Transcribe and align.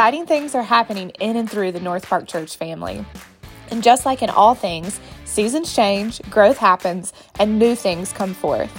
Exciting 0.00 0.24
things 0.24 0.54
are 0.54 0.62
happening 0.62 1.10
in 1.20 1.36
and 1.36 1.50
through 1.50 1.72
the 1.72 1.78
North 1.78 2.08
Park 2.08 2.26
Church 2.26 2.56
family. 2.56 3.04
And 3.70 3.82
just 3.82 4.06
like 4.06 4.22
in 4.22 4.30
all 4.30 4.54
things, 4.54 4.98
seasons 5.26 5.74
change, 5.74 6.22
growth 6.30 6.56
happens, 6.56 7.12
and 7.38 7.58
new 7.58 7.74
things 7.74 8.10
come 8.10 8.32
forth. 8.32 8.72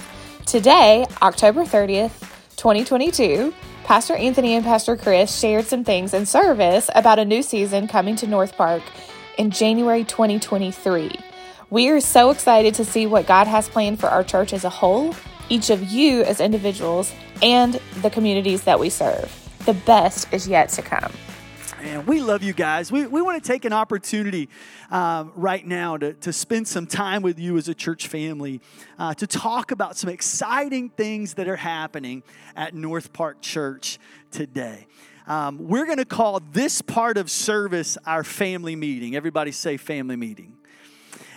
Today, 0.46 1.06
October 1.22 1.62
30th, 1.62 2.18
2022, 2.56 3.54
Pastor 3.84 4.16
Anthony 4.16 4.54
and 4.54 4.64
Pastor 4.64 4.96
Chris 4.96 5.38
shared 5.38 5.64
some 5.64 5.84
things 5.84 6.12
in 6.12 6.26
service 6.26 6.90
about 6.92 7.20
a 7.20 7.24
new 7.24 7.44
season 7.44 7.86
coming 7.86 8.16
to 8.16 8.26
North 8.26 8.56
Park 8.56 8.82
in 9.38 9.52
January 9.52 10.02
2023. 10.02 11.20
We 11.70 11.88
are 11.90 12.00
so 12.00 12.30
excited 12.30 12.74
to 12.74 12.84
see 12.84 13.06
what 13.06 13.28
God 13.28 13.46
has 13.46 13.68
planned 13.68 14.00
for 14.00 14.08
our 14.08 14.24
church 14.24 14.52
as 14.52 14.64
a 14.64 14.70
whole, 14.70 15.14
each 15.48 15.70
of 15.70 15.84
you 15.84 16.24
as 16.24 16.40
individuals, 16.40 17.12
and 17.40 17.74
the 18.00 18.10
communities 18.10 18.64
that 18.64 18.80
we 18.80 18.90
serve. 18.90 19.41
The 19.64 19.74
best 19.74 20.32
is 20.32 20.48
yet 20.48 20.70
to 20.70 20.82
come. 20.82 21.12
And 21.82 22.06
we 22.06 22.20
love 22.20 22.42
you 22.42 22.52
guys. 22.52 22.90
We, 22.90 23.06
we 23.06 23.22
want 23.22 23.42
to 23.42 23.46
take 23.46 23.64
an 23.64 23.72
opportunity 23.72 24.48
um, 24.90 25.32
right 25.36 25.64
now 25.64 25.96
to, 25.96 26.14
to 26.14 26.32
spend 26.32 26.66
some 26.66 26.86
time 26.86 27.22
with 27.22 27.38
you 27.38 27.56
as 27.56 27.68
a 27.68 27.74
church 27.74 28.08
family 28.08 28.60
uh, 28.98 29.14
to 29.14 29.26
talk 29.26 29.70
about 29.70 29.96
some 29.96 30.10
exciting 30.10 30.90
things 30.90 31.34
that 31.34 31.48
are 31.48 31.56
happening 31.56 32.22
at 32.56 32.74
North 32.74 33.12
Park 33.12 33.40
Church 33.40 33.98
today. 34.30 34.86
Um, 35.26 35.68
we're 35.68 35.86
going 35.86 35.98
to 35.98 36.04
call 36.04 36.40
this 36.52 36.82
part 36.82 37.16
of 37.16 37.30
service 37.30 37.96
our 38.04 38.24
family 38.24 38.74
meeting. 38.74 39.14
Everybody 39.14 39.52
say 39.52 39.76
family 39.76 40.16
meeting. 40.16 40.56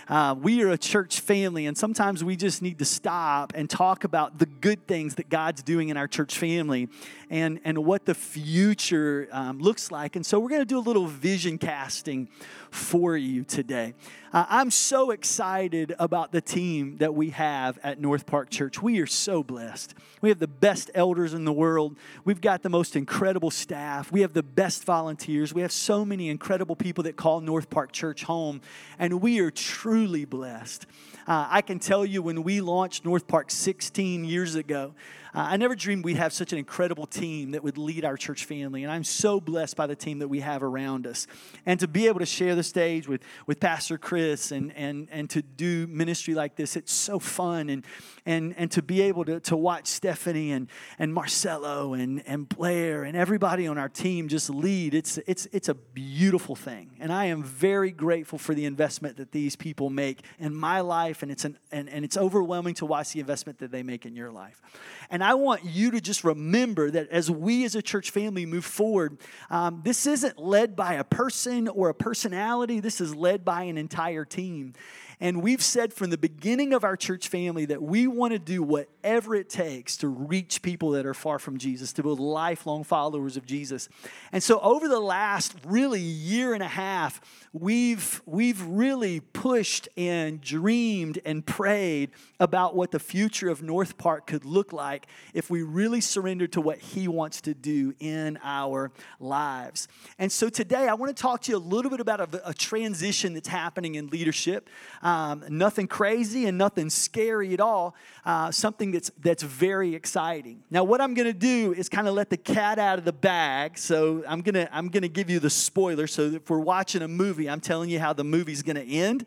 Uh, 0.08 0.36
we 0.40 0.62
are 0.62 0.70
a 0.70 0.78
church 0.78 1.18
family, 1.18 1.66
and 1.66 1.76
sometimes 1.76 2.22
we 2.22 2.36
just 2.36 2.62
need 2.62 2.78
to 2.78 2.84
stop 2.84 3.52
and 3.56 3.68
talk 3.68 4.04
about 4.04 4.38
the 4.38 4.46
good 4.46 4.86
things 4.86 5.16
that 5.16 5.28
God's 5.28 5.64
doing 5.64 5.88
in 5.88 5.96
our 5.96 6.06
church 6.06 6.38
family 6.38 6.88
and, 7.28 7.58
and 7.64 7.78
what 7.84 8.04
the 8.04 8.14
future 8.14 9.28
um, 9.32 9.58
looks 9.58 9.90
like. 9.90 10.14
And 10.14 10.24
so 10.24 10.38
we're 10.38 10.50
going 10.50 10.60
to 10.60 10.64
do 10.64 10.78
a 10.78 10.86
little 10.86 11.06
vision 11.06 11.58
casting 11.58 12.28
for 12.70 13.16
you 13.16 13.42
today. 13.42 13.94
Uh, 14.32 14.44
I'm 14.48 14.70
so 14.70 15.12
excited 15.12 15.94
about 15.98 16.32
the 16.32 16.40
team 16.40 16.96
that 16.98 17.14
we 17.14 17.30
have 17.30 17.78
at 17.82 18.00
North 18.00 18.26
Park 18.26 18.50
Church. 18.50 18.82
We 18.82 18.98
are 18.98 19.06
so 19.06 19.44
blessed. 19.44 19.94
We 20.20 20.30
have 20.30 20.40
the 20.40 20.48
best 20.48 20.90
elders 20.94 21.32
in 21.32 21.44
the 21.44 21.52
world. 21.52 21.96
We've 22.24 22.40
got 22.40 22.62
the 22.62 22.68
most 22.68 22.96
incredible 22.96 23.52
staff. 23.52 24.10
We 24.10 24.22
have 24.22 24.32
the 24.32 24.42
best 24.42 24.84
volunteers. 24.84 25.54
We 25.54 25.62
have 25.62 25.70
so 25.70 26.04
many 26.04 26.28
incredible 26.28 26.74
people 26.74 27.04
that 27.04 27.16
call 27.16 27.40
North 27.40 27.70
Park 27.70 27.92
Church 27.92 28.24
home, 28.24 28.60
and 28.98 29.20
we 29.20 29.38
are 29.38 29.52
truly 29.52 30.24
blessed. 30.24 30.86
Uh, 31.28 31.46
I 31.48 31.62
can 31.62 31.78
tell 31.78 32.04
you 32.04 32.20
when 32.22 32.42
we 32.42 32.60
launched 32.60 33.04
North 33.04 33.26
Park 33.28 33.50
16 33.50 34.24
years 34.24 34.56
ago, 34.56 34.94
uh, 35.36 35.48
I 35.50 35.58
never 35.58 35.74
dreamed 35.74 36.02
we'd 36.02 36.16
have 36.16 36.32
such 36.32 36.52
an 36.52 36.58
incredible 36.58 37.06
team 37.06 37.50
that 37.50 37.62
would 37.62 37.76
lead 37.76 38.06
our 38.06 38.16
church 38.16 38.46
family, 38.46 38.84
and 38.84 38.90
I'm 38.90 39.04
so 39.04 39.38
blessed 39.38 39.76
by 39.76 39.86
the 39.86 39.94
team 39.94 40.20
that 40.20 40.28
we 40.28 40.40
have 40.40 40.62
around 40.62 41.06
us. 41.06 41.26
And 41.66 41.78
to 41.80 41.86
be 41.86 42.06
able 42.06 42.20
to 42.20 42.26
share 42.26 42.54
the 42.54 42.62
stage 42.62 43.06
with, 43.06 43.20
with 43.46 43.60
Pastor 43.60 43.98
Chris 43.98 44.50
and, 44.50 44.72
and, 44.74 45.08
and 45.10 45.28
to 45.28 45.42
do 45.42 45.86
ministry 45.88 46.32
like 46.32 46.56
this, 46.56 46.74
it's 46.74 46.90
so 46.90 47.18
fun. 47.18 47.68
And, 47.68 47.84
and, 48.24 48.54
and 48.56 48.70
to 48.70 48.82
be 48.82 49.02
able 49.02 49.26
to, 49.26 49.38
to 49.40 49.56
watch 49.56 49.88
Stephanie 49.88 50.52
and, 50.52 50.68
and 50.98 51.12
Marcelo 51.12 51.92
and, 51.92 52.22
and 52.26 52.48
Blair 52.48 53.04
and 53.04 53.14
everybody 53.14 53.66
on 53.66 53.76
our 53.76 53.90
team 53.90 54.28
just 54.28 54.48
lead, 54.48 54.94
it's, 54.94 55.18
it's, 55.26 55.46
it's 55.52 55.68
a 55.68 55.74
beautiful 55.74 56.56
thing. 56.56 56.92
And 56.98 57.12
I 57.12 57.26
am 57.26 57.42
very 57.42 57.90
grateful 57.90 58.38
for 58.38 58.54
the 58.54 58.64
investment 58.64 59.18
that 59.18 59.32
these 59.32 59.54
people 59.54 59.90
make 59.90 60.22
in 60.38 60.54
my 60.54 60.80
life, 60.80 61.22
and 61.22 61.30
it's, 61.30 61.44
an, 61.44 61.58
and, 61.70 61.90
and 61.90 62.06
it's 62.06 62.16
overwhelming 62.16 62.74
to 62.76 62.86
watch 62.86 63.12
the 63.12 63.20
investment 63.20 63.58
that 63.58 63.70
they 63.70 63.82
make 63.82 64.06
in 64.06 64.16
your 64.16 64.32
life. 64.32 64.62
And 65.10 65.22
I 65.26 65.34
want 65.34 65.64
you 65.64 65.90
to 65.90 66.00
just 66.00 66.22
remember 66.22 66.88
that 66.88 67.08
as 67.10 67.28
we 67.28 67.64
as 67.64 67.74
a 67.74 67.82
church 67.82 68.12
family 68.12 68.46
move 68.46 68.64
forward, 68.64 69.18
um, 69.50 69.80
this 69.82 70.06
isn't 70.06 70.38
led 70.38 70.76
by 70.76 70.94
a 70.94 71.02
person 71.02 71.66
or 71.66 71.88
a 71.88 71.94
personality, 71.94 72.78
this 72.78 73.00
is 73.00 73.12
led 73.12 73.44
by 73.44 73.64
an 73.64 73.76
entire 73.76 74.24
team. 74.24 74.74
And 75.18 75.42
we've 75.42 75.62
said 75.62 75.94
from 75.94 76.10
the 76.10 76.18
beginning 76.18 76.74
of 76.74 76.84
our 76.84 76.96
church 76.96 77.28
family 77.28 77.64
that 77.66 77.82
we 77.82 78.06
want 78.06 78.34
to 78.34 78.38
do 78.38 78.62
whatever 78.62 79.34
it 79.34 79.48
takes 79.48 79.96
to 79.98 80.08
reach 80.08 80.60
people 80.60 80.90
that 80.90 81.06
are 81.06 81.14
far 81.14 81.38
from 81.38 81.56
Jesus, 81.56 81.92
to 81.94 82.02
build 82.02 82.20
lifelong 82.20 82.84
followers 82.84 83.38
of 83.38 83.46
Jesus. 83.46 83.88
And 84.30 84.42
so 84.42 84.60
over 84.60 84.88
the 84.88 85.00
last 85.00 85.54
really 85.64 86.02
year 86.02 86.52
and 86.52 86.62
a 86.62 86.68
half, 86.68 87.20
we've 87.54 88.20
we've 88.26 88.60
really 88.66 89.20
pushed 89.20 89.88
and 89.96 90.40
dreamed 90.40 91.18
and 91.24 91.46
prayed 91.46 92.10
about 92.38 92.76
what 92.76 92.90
the 92.90 92.98
future 92.98 93.48
of 93.48 93.62
North 93.62 93.96
Park 93.96 94.26
could 94.26 94.44
look 94.44 94.72
like 94.72 95.06
if 95.32 95.48
we 95.48 95.62
really 95.62 96.02
surrender 96.02 96.46
to 96.48 96.60
what 96.60 96.78
he 96.78 97.08
wants 97.08 97.40
to 97.42 97.54
do 97.54 97.94
in 98.00 98.38
our 98.42 98.92
lives. 99.18 99.88
And 100.18 100.30
so 100.30 100.50
today 100.50 100.88
I 100.88 100.94
want 100.94 101.16
to 101.16 101.20
talk 101.20 101.40
to 101.42 101.52
you 101.52 101.56
a 101.56 101.58
little 101.58 101.90
bit 101.90 102.00
about 102.00 102.20
a, 102.20 102.50
a 102.50 102.52
transition 102.52 103.32
that's 103.32 103.48
happening 103.48 103.94
in 103.94 104.08
leadership. 104.08 104.68
Um, 105.06 105.44
nothing 105.48 105.86
crazy 105.86 106.46
and 106.46 106.58
nothing 106.58 106.90
scary 106.90 107.54
at 107.54 107.60
all. 107.60 107.94
Uh, 108.24 108.50
something 108.50 108.90
that's 108.90 109.08
that's 109.20 109.44
very 109.44 109.94
exciting. 109.94 110.64
Now, 110.68 110.82
what 110.82 111.00
I'm 111.00 111.14
going 111.14 111.28
to 111.28 111.32
do 111.32 111.72
is 111.72 111.88
kind 111.88 112.08
of 112.08 112.14
let 112.14 112.28
the 112.28 112.36
cat 112.36 112.80
out 112.80 112.98
of 112.98 113.04
the 113.04 113.12
bag. 113.12 113.78
So 113.78 114.24
I'm 114.26 114.40
gonna 114.40 114.68
I'm 114.72 114.88
gonna 114.88 115.06
give 115.06 115.30
you 115.30 115.38
the 115.38 115.48
spoiler. 115.48 116.08
So 116.08 116.22
if 116.22 116.50
we're 116.50 116.58
watching 116.58 117.02
a 117.02 117.08
movie, 117.08 117.48
I'm 117.48 117.60
telling 117.60 117.88
you 117.88 118.00
how 118.00 118.14
the 118.14 118.24
movie's 118.24 118.64
going 118.64 118.74
to 118.74 118.82
end. 118.84 119.26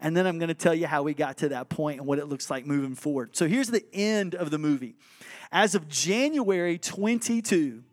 And 0.00 0.16
then 0.16 0.26
I'm 0.26 0.40
going 0.40 0.48
to 0.48 0.54
tell 0.54 0.74
you 0.74 0.88
how 0.88 1.04
we 1.04 1.14
got 1.14 1.36
to 1.38 1.50
that 1.50 1.68
point 1.68 2.00
and 2.00 2.08
what 2.08 2.18
it 2.18 2.26
looks 2.26 2.50
like 2.50 2.66
moving 2.66 2.96
forward. 2.96 3.36
So 3.36 3.46
here's 3.46 3.68
the 3.68 3.84
end 3.92 4.34
of 4.34 4.50
the 4.50 4.58
movie. 4.58 4.96
As 5.52 5.76
of 5.76 5.86
January 5.88 6.76
22, 6.76 7.84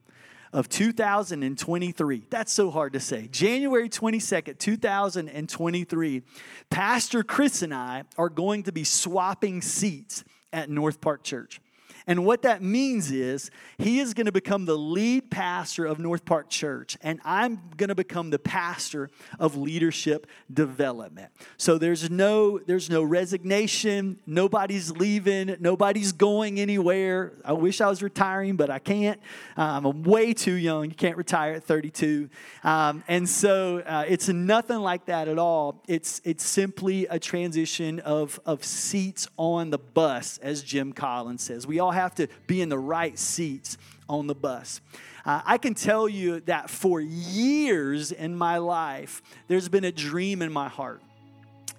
of 0.54 0.70
2023. 0.70 2.28
That's 2.30 2.52
so 2.52 2.72
hard 2.72 2.94
to 2.94 3.00
say. 3.00 3.28
January 3.28 3.90
22nd, 3.90 4.58
2023, 4.58 6.24
Pastor 6.70 7.24
Chris 7.24 7.62
and 7.62 7.74
I 7.74 8.04
are 8.18 8.30
going 8.30 8.64
to 8.64 8.72
be 8.72 8.84
swapping 8.84 9.62
seats 9.62 10.24
at 10.54 10.70
North 10.70 11.02
Park 11.02 11.24
Church. 11.24 11.62
And 12.08 12.26
what 12.26 12.44
that 12.44 12.62
means 12.62 13.12
is 13.12 13.52
he 13.78 14.00
is 14.00 14.14
going 14.14 14.28
to 14.28 14.32
become 14.32 14.64
the 14.64 14.78
lead 14.78 15.30
pastor 15.30 15.86
of 15.86 16.00
North 16.00 16.24
Park 16.24 16.50
Church, 16.50 16.98
and 17.04 17.20
I'm 17.26 17.60
going 17.76 17.90
to 17.90 17.96
become 17.96 18.30
the 18.30 18.40
pastor 18.40 19.10
of 19.40 19.58
leadership 19.58 20.26
development. 20.52 21.32
So 21.58 21.78
there's 21.78 22.10
no 22.10 22.60
there's 22.60 22.90
no 22.90 23.04
resignation, 23.04 24.20
nobody's 24.26 24.90
leaving, 24.92 25.58
nobody's 25.60 26.14
going 26.14 26.62
anywhere. 26.62 27.34
I 27.44 27.52
wish 27.52 27.82
I 27.82 27.90
was 27.90 28.02
retiring, 28.02 28.56
but 28.56 28.70
I 28.70 28.80
can't. 28.80 29.20
Um, 29.58 29.86
I'm 29.86 30.04
way 30.04 30.34
too 30.34 30.54
young. 30.54 30.86
You 30.86 30.96
can't 30.96 31.18
retire 31.18 31.56
at 31.56 31.66
32, 31.66 32.30
um, 32.64 33.04
and 33.10 33.28
so 33.28 33.80
uh, 33.80 34.06
it's 34.08 34.30
nothing 34.30 34.80
like 34.80 35.08
that 35.08 35.28
at 35.28 35.38
all. 35.38 35.84
It's 35.90 36.22
it's 36.24 36.46
simply 36.46 37.06
a 37.08 37.20
transition 37.20 38.00
of 38.00 38.40
of 38.46 38.64
seats 38.64 39.28
on 39.36 39.72
the 39.72 39.78
bus, 39.78 40.38
as 40.38 40.64
Jim 40.64 40.94
Collins 40.94 41.44
says. 41.44 41.68
We 41.68 41.80
all 41.80 41.97
have 41.98 42.16
to 42.16 42.28
be 42.46 42.62
in 42.62 42.70
the 42.70 42.78
right 42.80 43.18
seats 43.18 43.78
on 44.08 44.28
the 44.28 44.36
bus. 44.36 44.82
Uh, 45.26 45.42
I 45.46 45.58
can 45.58 45.74
tell 45.74 46.08
you 46.08 46.40
that 46.42 46.70
for 46.70 47.02
years 47.02 48.12
in 48.12 48.36
my 48.36 48.58
life, 48.60 49.22
there's 49.48 49.68
been 49.68 49.84
a 49.84 49.92
dream 49.92 50.42
in 50.42 50.52
my 50.52 50.70
heart. 50.70 51.02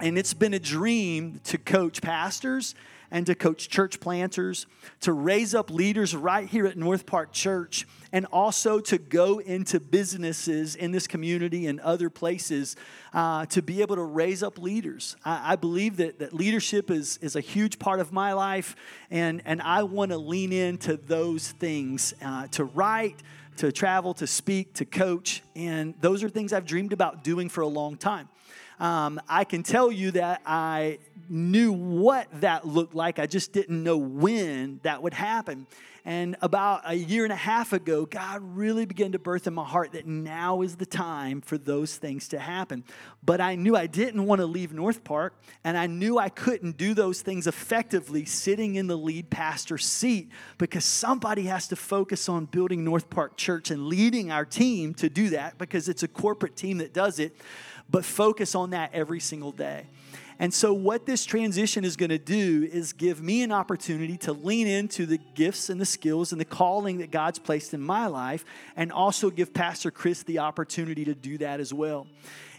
And 0.01 0.19
it's 0.19 0.35
been 0.35 0.55
a 0.55 0.59
dream 0.59 1.41
to 1.45 1.59
coach 1.59 2.03
pastors 2.03 2.75
and 3.11 3.27
to 3.27 3.35
coach 3.35 3.69
church 3.69 4.01
planters, 4.01 4.67
to 5.01 5.13
raise 5.13 5.55
up 5.55 5.71
leaders 5.71 6.15
right 6.15 6.49
here 6.49 6.67
at 6.67 6.77
North 6.77 7.07
Park 7.07 7.33
Church, 7.33 7.87
and 8.13 8.27
also 8.27 8.81
to 8.81 8.99
go 8.99 9.39
into 9.39 9.81
businesses 9.81 10.75
in 10.75 10.93
this 10.93 11.07
community 11.07 11.67
and 11.67 11.81
other 11.81 12.11
places 12.11 12.77
uh, 13.13 13.47
to 13.47 13.63
be 13.63 13.81
able 13.83 13.97
to 13.97 14.03
raise 14.03 14.43
up 14.43 14.59
leaders. 14.59 15.17
I, 15.25 15.53
I, 15.53 15.57
believe 15.57 15.97
that, 15.99 16.19
that 16.19 16.33
leadership 16.33 16.91
is, 16.91 17.19
is 17.23 17.37
a 17.37 17.41
huge 17.41 17.79
part 17.79 18.01
of 18.01 18.13
my 18.13 18.33
life, 18.33 18.77
and, 19.11 19.43
and 19.45 19.61
I 19.63 19.83
want 19.83 20.11
to 20.11 20.19
lean 20.19 20.53
into 20.53 20.97
those 20.97 21.53
things 21.53 22.15
uh, 22.23 22.47
to 22.49 22.65
write. 22.65 23.23
To 23.59 23.73
travel, 23.73 24.15
to 24.15 24.27
speak, 24.29 24.75
to 24.75 24.85
coach, 24.85 25.43
and 25.57 25.93
those 26.01 26.23
are 26.23 26.29
things 26.29 26.53
I've 26.53 26.65
dreamed 26.65 26.93
about 26.93 27.25
doing 27.25 27.49
for 27.49 27.63
a 27.63 27.67
long 27.67 27.97
time. 27.97 28.29
Um, 28.81 29.21
I 29.29 29.45
can 29.45 29.63
tell 29.63 29.91
you 29.91 30.13
that 30.13 30.43
I 30.47 30.99
knew 31.29 31.73
what 31.73 32.29
that 32.41 32.67
looked 32.67 32.95
like. 32.95 33.19
I 33.19 33.27
just 33.27 33.53
didn't 33.53 33.83
know 33.83 33.97
when 33.97 34.81
that 34.83 35.03
would 35.03 35.15
happen. 35.15 35.67
And 36.05 36.37
about 36.41 36.83
a 36.87 36.95
year 36.95 37.25
and 37.25 37.33
a 37.35 37.37
half 37.37 37.75
ago, 37.75 38.07
God 38.07 38.41
really 38.43 38.87
began 38.87 39.13
to 39.13 39.19
birth 39.19 39.47
in 39.47 39.53
my 39.53 39.65
heart 39.65 39.93
that 39.93 40.07
now 40.07 40.63
is 40.63 40.77
the 40.77 40.87
time 40.87 41.43
for 41.43 41.59
those 41.59 41.97
things 41.97 42.29
to 42.29 42.39
happen. 42.39 42.83
But 43.23 43.43
I 43.43 43.57
knew 43.57 43.77
I 43.77 43.87
didn't 43.87 44.25
want 44.25 44.41
to 44.41 44.47
leave 44.47 44.73
North 44.73 45.05
Park, 45.05 45.35
and 45.65 45.77
I 45.77 45.87
knew 45.87 46.17
I 46.17 46.31
couldn't 46.31 46.79
do 46.79 46.95
those 46.95 47.21
things 47.21 47.47
effectively 47.47 48.25
sitting 48.25 48.77
in 48.77 48.87
the 48.87 48.97
lead 48.97 49.29
pastor 49.29 49.77
seat 49.77 50.31
because 50.57 50.87
somebody 50.87 51.43
has 51.43 51.69
to 51.69 51.77
focus 51.77 52.27
on 52.27 52.47
building 52.47 52.85
North 52.85 53.11
Park 53.11 53.37
Church 53.37 53.71
and 53.71 53.87
leading 53.87 54.31
our 54.31 54.47
team 54.47 54.95
to 54.95 55.11
do 55.11 55.29
that 55.31 55.59
because 55.59 55.91
it's 55.91 56.05
a 56.05 56.09
corporate 56.09 56.57
team 56.57 56.79
that 56.79 56.95
does 56.95 57.19
it, 57.19 57.37
but 57.91 58.05
focus 58.05 58.55
on 58.55 58.71
that 58.71 58.91
every 58.93 59.21
single 59.21 59.53
day. 59.53 59.87
And 60.41 60.55
so, 60.55 60.73
what 60.73 61.05
this 61.05 61.25
transition 61.25 61.85
is 61.85 61.97
going 61.97 62.11
to 62.11 62.19
do 62.19 62.69
is 62.71 62.93
give 62.93 63.21
me 63.21 63.43
an 63.43 63.51
opportunity 63.51 64.17
to 64.19 64.33
lean 64.33 64.69
into 64.69 65.05
the 65.05 65.19
gifts 65.35 65.69
and 65.69 65.81
the 65.81 65.87
skills 65.87 66.31
and 66.31 66.41
the 66.41 66.45
calling 66.45 66.99
that 66.99 67.11
God's 67.11 67.41
placed 67.41 67.75
in 67.75 67.81
my 67.81 68.07
life, 68.07 68.45
and 68.77 68.93
also 68.93 69.31
give 69.31 69.53
Pastor 69.53 69.91
Chris 69.91 70.23
the 70.23 70.39
opportunity 70.39 71.05
to 71.07 71.15
do 71.15 71.39
that 71.39 71.59
as 71.59 71.75
well. 71.75 72.07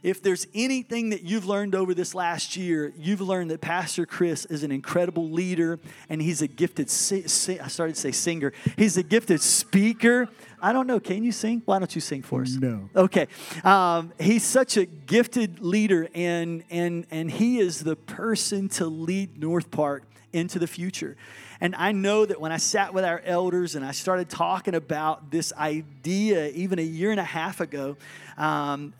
If 0.04 0.22
there's 0.22 0.48
anything 0.54 1.10
that 1.10 1.24
you've 1.24 1.46
learned 1.46 1.76
over 1.76 1.94
this 1.94 2.16
last 2.16 2.56
year, 2.56 2.94
you've 2.98 3.22
learned 3.22 3.52
that 3.52 3.62
Pastor 3.62 4.06
Chris 4.06 4.46
is 4.46 4.64
an 4.64 4.72
incredible 4.72 5.30
leader 5.30 5.80
and 6.10 6.22
he's 6.22 6.42
a 6.42 6.48
gifted, 6.48 6.90
si- 6.90 7.28
si- 7.28 7.60
I 7.60 7.68
started 7.68 7.96
to 7.96 8.02
say 8.02 8.12
singer, 8.12 8.54
he's 8.78 8.98
a 8.98 9.04
gifted 9.04 9.42
speaker. 9.42 10.30
I 10.62 10.74
don't 10.74 10.88
know. 10.88 11.00
Can 11.00 11.24
you 11.24 11.32
sing? 11.32 11.62
Why 11.66 11.80
don't 11.80 11.94
you 11.94 12.02
sing 12.02 12.22
for 12.22 12.42
us? 12.42 12.56
No. 12.56 12.90
Okay. 12.96 13.28
Um, 13.64 14.12
he's 14.20 14.44
such 14.44 14.76
a 14.76 14.86
gifted 14.86 15.62
leader, 15.62 16.10
and 16.14 16.64
and 16.70 17.06
and 17.12 17.32
he 17.32 17.60
is 17.60 17.82
the 17.82 17.96
person 17.96 18.68
to 18.70 18.86
lead 18.86 19.40
North 19.40 19.72
Park 19.72 20.04
into 20.34 20.60
the 20.60 20.68
future. 20.68 21.16
And 21.62 21.76
I 21.76 21.92
know 21.92 22.26
that 22.26 22.40
when 22.40 22.52
I 22.52 22.58
sat 22.58 22.94
with 22.94 23.04
our 23.04 23.22
elders 23.26 23.76
and 23.76 23.86
I 23.86 23.92
started 23.92 24.30
talking 24.30 24.76
about 24.76 25.32
this 25.32 25.52
idea, 25.54 26.48
even 26.50 26.80
a 26.80 26.84
year 26.84 27.12
and 27.12 27.20
a 27.20 27.26
half 27.26 27.60
ago, 27.60 27.98
um, 28.38 28.94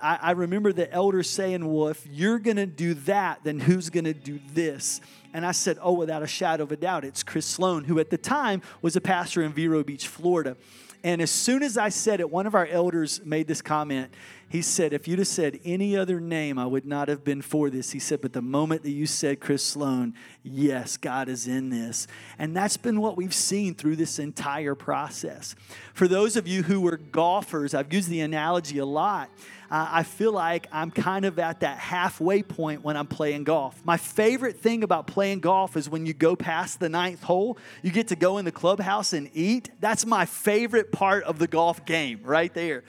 I, 0.00 0.18
I 0.20 0.30
remember 0.32 0.72
the 0.72 0.90
elders 0.92 1.28
saying, 1.28 1.72
Well, 1.72 1.88
if 1.88 2.06
you're 2.06 2.38
going 2.38 2.56
to 2.56 2.66
do 2.66 2.94
that, 2.94 3.40
then 3.44 3.60
who's 3.60 3.90
going 3.90 4.04
to 4.04 4.14
do 4.14 4.40
this? 4.52 5.00
And 5.32 5.44
I 5.44 5.52
said, 5.52 5.78
Oh, 5.80 5.92
without 5.92 6.22
a 6.22 6.26
shadow 6.26 6.64
of 6.64 6.72
a 6.72 6.76
doubt, 6.76 7.04
it's 7.04 7.22
Chris 7.22 7.46
Sloan, 7.46 7.84
who 7.84 7.98
at 7.98 8.10
the 8.10 8.18
time 8.18 8.62
was 8.82 8.96
a 8.96 9.00
pastor 9.00 9.42
in 9.42 9.52
Vero 9.52 9.82
Beach, 9.82 10.08
Florida. 10.08 10.56
And 11.02 11.20
as 11.20 11.30
soon 11.30 11.62
as 11.62 11.76
I 11.76 11.90
said 11.90 12.20
it, 12.20 12.30
one 12.30 12.46
of 12.46 12.54
our 12.54 12.66
elders 12.66 13.20
made 13.24 13.46
this 13.46 13.60
comment. 13.60 14.10
He 14.54 14.62
said, 14.62 14.92
If 14.92 15.08
you'd 15.08 15.18
have 15.18 15.26
said 15.26 15.58
any 15.64 15.96
other 15.96 16.20
name, 16.20 16.60
I 16.60 16.66
would 16.66 16.86
not 16.86 17.08
have 17.08 17.24
been 17.24 17.42
for 17.42 17.70
this. 17.70 17.90
He 17.90 17.98
said, 17.98 18.20
But 18.20 18.34
the 18.34 18.40
moment 18.40 18.84
that 18.84 18.92
you 18.92 19.04
said 19.04 19.40
Chris 19.40 19.64
Sloan, 19.64 20.14
yes, 20.44 20.96
God 20.96 21.28
is 21.28 21.48
in 21.48 21.70
this. 21.70 22.06
And 22.38 22.56
that's 22.56 22.76
been 22.76 23.00
what 23.00 23.16
we've 23.16 23.34
seen 23.34 23.74
through 23.74 23.96
this 23.96 24.20
entire 24.20 24.76
process. 24.76 25.56
For 25.92 26.06
those 26.06 26.36
of 26.36 26.46
you 26.46 26.62
who 26.62 26.80
were 26.80 26.98
golfers, 26.98 27.74
I've 27.74 27.92
used 27.92 28.08
the 28.08 28.20
analogy 28.20 28.78
a 28.78 28.86
lot 28.86 29.28
I 29.76 30.04
feel 30.04 30.30
like 30.30 30.68
I'm 30.70 30.92
kind 30.92 31.24
of 31.24 31.36
at 31.40 31.60
that 31.60 31.78
halfway 31.78 32.44
point 32.44 32.84
when 32.84 32.96
I'm 32.96 33.08
playing 33.08 33.42
golf. 33.42 33.80
My 33.84 33.96
favorite 33.96 34.60
thing 34.60 34.84
about 34.84 35.08
playing 35.08 35.40
golf 35.40 35.76
is 35.76 35.88
when 35.88 36.06
you 36.06 36.14
go 36.14 36.36
past 36.36 36.78
the 36.78 36.88
ninth 36.88 37.24
hole, 37.24 37.58
you 37.82 37.90
get 37.90 38.08
to 38.08 38.16
go 38.16 38.38
in 38.38 38.44
the 38.44 38.52
clubhouse 38.52 39.12
and 39.12 39.28
eat. 39.34 39.70
That's 39.80 40.06
my 40.06 40.26
favorite 40.26 40.92
part 40.92 41.24
of 41.24 41.40
the 41.40 41.48
golf 41.48 41.84
game 41.84 42.20
right 42.22 42.54
there. 42.54 42.84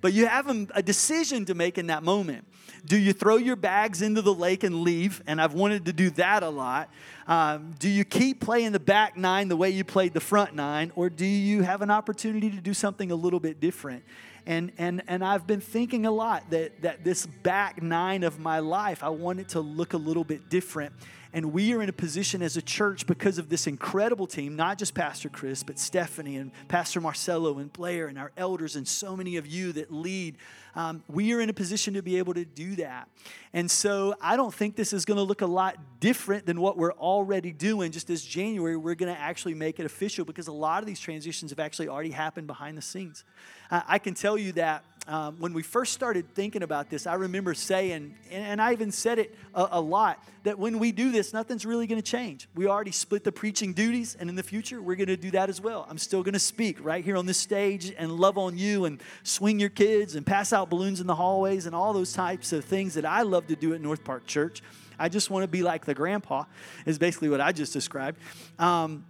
But 0.00 0.12
you 0.12 0.26
have 0.26 0.48
a 0.74 0.82
decision 0.82 1.44
to 1.46 1.54
make 1.54 1.76
in 1.76 1.88
that 1.88 2.02
moment. 2.02 2.46
Do 2.86 2.96
you 2.96 3.12
throw 3.12 3.36
your 3.36 3.56
bags 3.56 4.00
into 4.00 4.22
the 4.22 4.32
lake 4.32 4.64
and 4.64 4.80
leave? 4.80 5.22
And 5.26 5.40
I've 5.40 5.52
wanted 5.52 5.84
to 5.86 5.92
do 5.92 6.10
that 6.10 6.42
a 6.42 6.48
lot. 6.48 6.88
Um, 7.26 7.74
do 7.78 7.88
you 7.88 8.04
keep 8.04 8.40
playing 8.40 8.72
the 8.72 8.80
back 8.80 9.16
nine 9.16 9.48
the 9.48 9.56
way 9.56 9.70
you 9.70 9.84
played 9.84 10.14
the 10.14 10.20
front 10.20 10.54
nine? 10.54 10.90
Or 10.96 11.10
do 11.10 11.26
you 11.26 11.62
have 11.62 11.82
an 11.82 11.90
opportunity 11.90 12.50
to 12.50 12.56
do 12.56 12.72
something 12.72 13.10
a 13.10 13.14
little 13.14 13.40
bit 13.40 13.60
different? 13.60 14.02
And, 14.46 14.72
and, 14.78 15.02
and 15.06 15.22
I've 15.22 15.46
been 15.46 15.60
thinking 15.60 16.06
a 16.06 16.10
lot 16.10 16.48
that, 16.50 16.80
that 16.80 17.04
this 17.04 17.26
back 17.26 17.82
nine 17.82 18.22
of 18.22 18.38
my 18.38 18.60
life, 18.60 19.04
I 19.04 19.10
want 19.10 19.40
it 19.40 19.50
to 19.50 19.60
look 19.60 19.92
a 19.92 19.98
little 19.98 20.24
bit 20.24 20.48
different. 20.48 20.94
And 21.32 21.52
we 21.52 21.72
are 21.74 21.80
in 21.80 21.88
a 21.88 21.92
position 21.92 22.42
as 22.42 22.56
a 22.56 22.62
church 22.62 23.06
because 23.06 23.38
of 23.38 23.48
this 23.48 23.66
incredible 23.66 24.26
team, 24.26 24.56
not 24.56 24.78
just 24.78 24.94
Pastor 24.94 25.28
Chris, 25.28 25.62
but 25.62 25.78
Stephanie 25.78 26.36
and 26.36 26.50
Pastor 26.68 27.00
Marcelo 27.00 27.58
and 27.58 27.72
Blair 27.72 28.08
and 28.08 28.18
our 28.18 28.32
elders 28.36 28.74
and 28.74 28.86
so 28.86 29.16
many 29.16 29.36
of 29.36 29.46
you 29.46 29.72
that 29.72 29.92
lead. 29.92 30.36
Um, 30.74 31.02
we 31.08 31.32
are 31.32 31.40
in 31.40 31.48
a 31.48 31.52
position 31.52 31.94
to 31.94 32.02
be 32.02 32.18
able 32.18 32.34
to 32.34 32.44
do 32.44 32.76
that. 32.76 33.08
And 33.52 33.70
so 33.70 34.14
I 34.20 34.36
don't 34.36 34.54
think 34.54 34.76
this 34.76 34.92
is 34.92 35.04
going 35.04 35.16
to 35.16 35.22
look 35.22 35.42
a 35.42 35.46
lot 35.46 35.76
different 36.00 36.46
than 36.46 36.60
what 36.60 36.76
we're 36.76 36.92
already 36.92 37.52
doing. 37.52 37.92
Just 37.92 38.06
this 38.06 38.24
January, 38.24 38.76
we're 38.76 38.94
going 38.94 39.12
to 39.12 39.20
actually 39.20 39.54
make 39.54 39.78
it 39.78 39.86
official 39.86 40.24
because 40.24 40.48
a 40.48 40.52
lot 40.52 40.82
of 40.82 40.86
these 40.86 41.00
transitions 41.00 41.50
have 41.50 41.60
actually 41.60 41.88
already 41.88 42.10
happened 42.10 42.46
behind 42.46 42.76
the 42.76 42.82
scenes. 42.82 43.24
Uh, 43.70 43.82
I 43.86 43.98
can 43.98 44.14
tell 44.14 44.36
you 44.36 44.52
that 44.52 44.84
um, 45.10 45.40
when 45.40 45.52
we 45.52 45.64
first 45.64 45.92
started 45.92 46.32
thinking 46.36 46.62
about 46.62 46.88
this, 46.88 47.04
I 47.04 47.14
remember 47.14 47.52
saying, 47.52 48.14
and, 48.30 48.62
I 48.62 48.70
even 48.70 48.92
said 48.92 49.18
it 49.18 49.34
a, 49.56 49.66
a, 49.72 49.80
lot, 49.80 50.24
that 50.44 50.56
when 50.56 50.78
we 50.78 50.92
do 50.92 51.10
this, 51.10 51.32
nothing's 51.32 51.66
really 51.66 51.88
going 51.88 52.00
to 52.00 52.08
change. 52.08 52.48
We 52.54 52.68
already 52.68 52.92
split 52.92 53.24
the 53.24 53.32
preaching 53.32 53.72
duties, 53.72 54.16
and 54.20 54.30
in 54.30 54.36
the 54.36 54.44
future, 54.44 54.80
we're 54.80 54.94
going 54.94 55.08
to 55.08 55.16
do 55.16 55.32
that 55.32 55.48
as 55.48 55.60
well. 55.60 55.84
I'm 55.90 55.98
still 55.98 56.22
going 56.22 56.34
to 56.34 56.38
speak 56.38 56.78
right 56.80 57.04
here 57.04 57.16
on 57.16 57.26
this 57.26 57.38
stage 57.38 57.92
and 57.98 58.12
love 58.12 58.38
on 58.38 58.56
you 58.56 58.84
and 58.84 59.02
swing 59.24 59.58
your 59.58 59.68
kids 59.68 60.14
and 60.14 60.24
pass 60.24 60.52
out 60.52 60.70
balloons 60.70 61.00
in 61.00 61.08
the 61.08 61.16
hallways 61.16 61.66
and 61.66 61.74
all 61.74 61.92
those 61.92 62.12
types 62.12 62.52
of 62.52 62.64
things 62.64 62.94
that 62.94 63.04
I 63.04 63.22
love 63.22 63.48
to 63.48 63.56
do 63.56 63.74
at 63.74 63.80
North 63.80 64.04
Park 64.04 64.26
Church. 64.26 64.62
I 64.96 65.08
just 65.08 65.28
want 65.28 65.42
to 65.42 65.48
be 65.48 65.64
like 65.64 65.86
the 65.86 65.94
grandpa, 65.94 66.44
is 66.86 67.00
basically 67.00 67.30
what 67.30 67.40
I 67.40 67.50
just 67.50 67.72
described. 67.72 68.20
Um, 68.60 69.04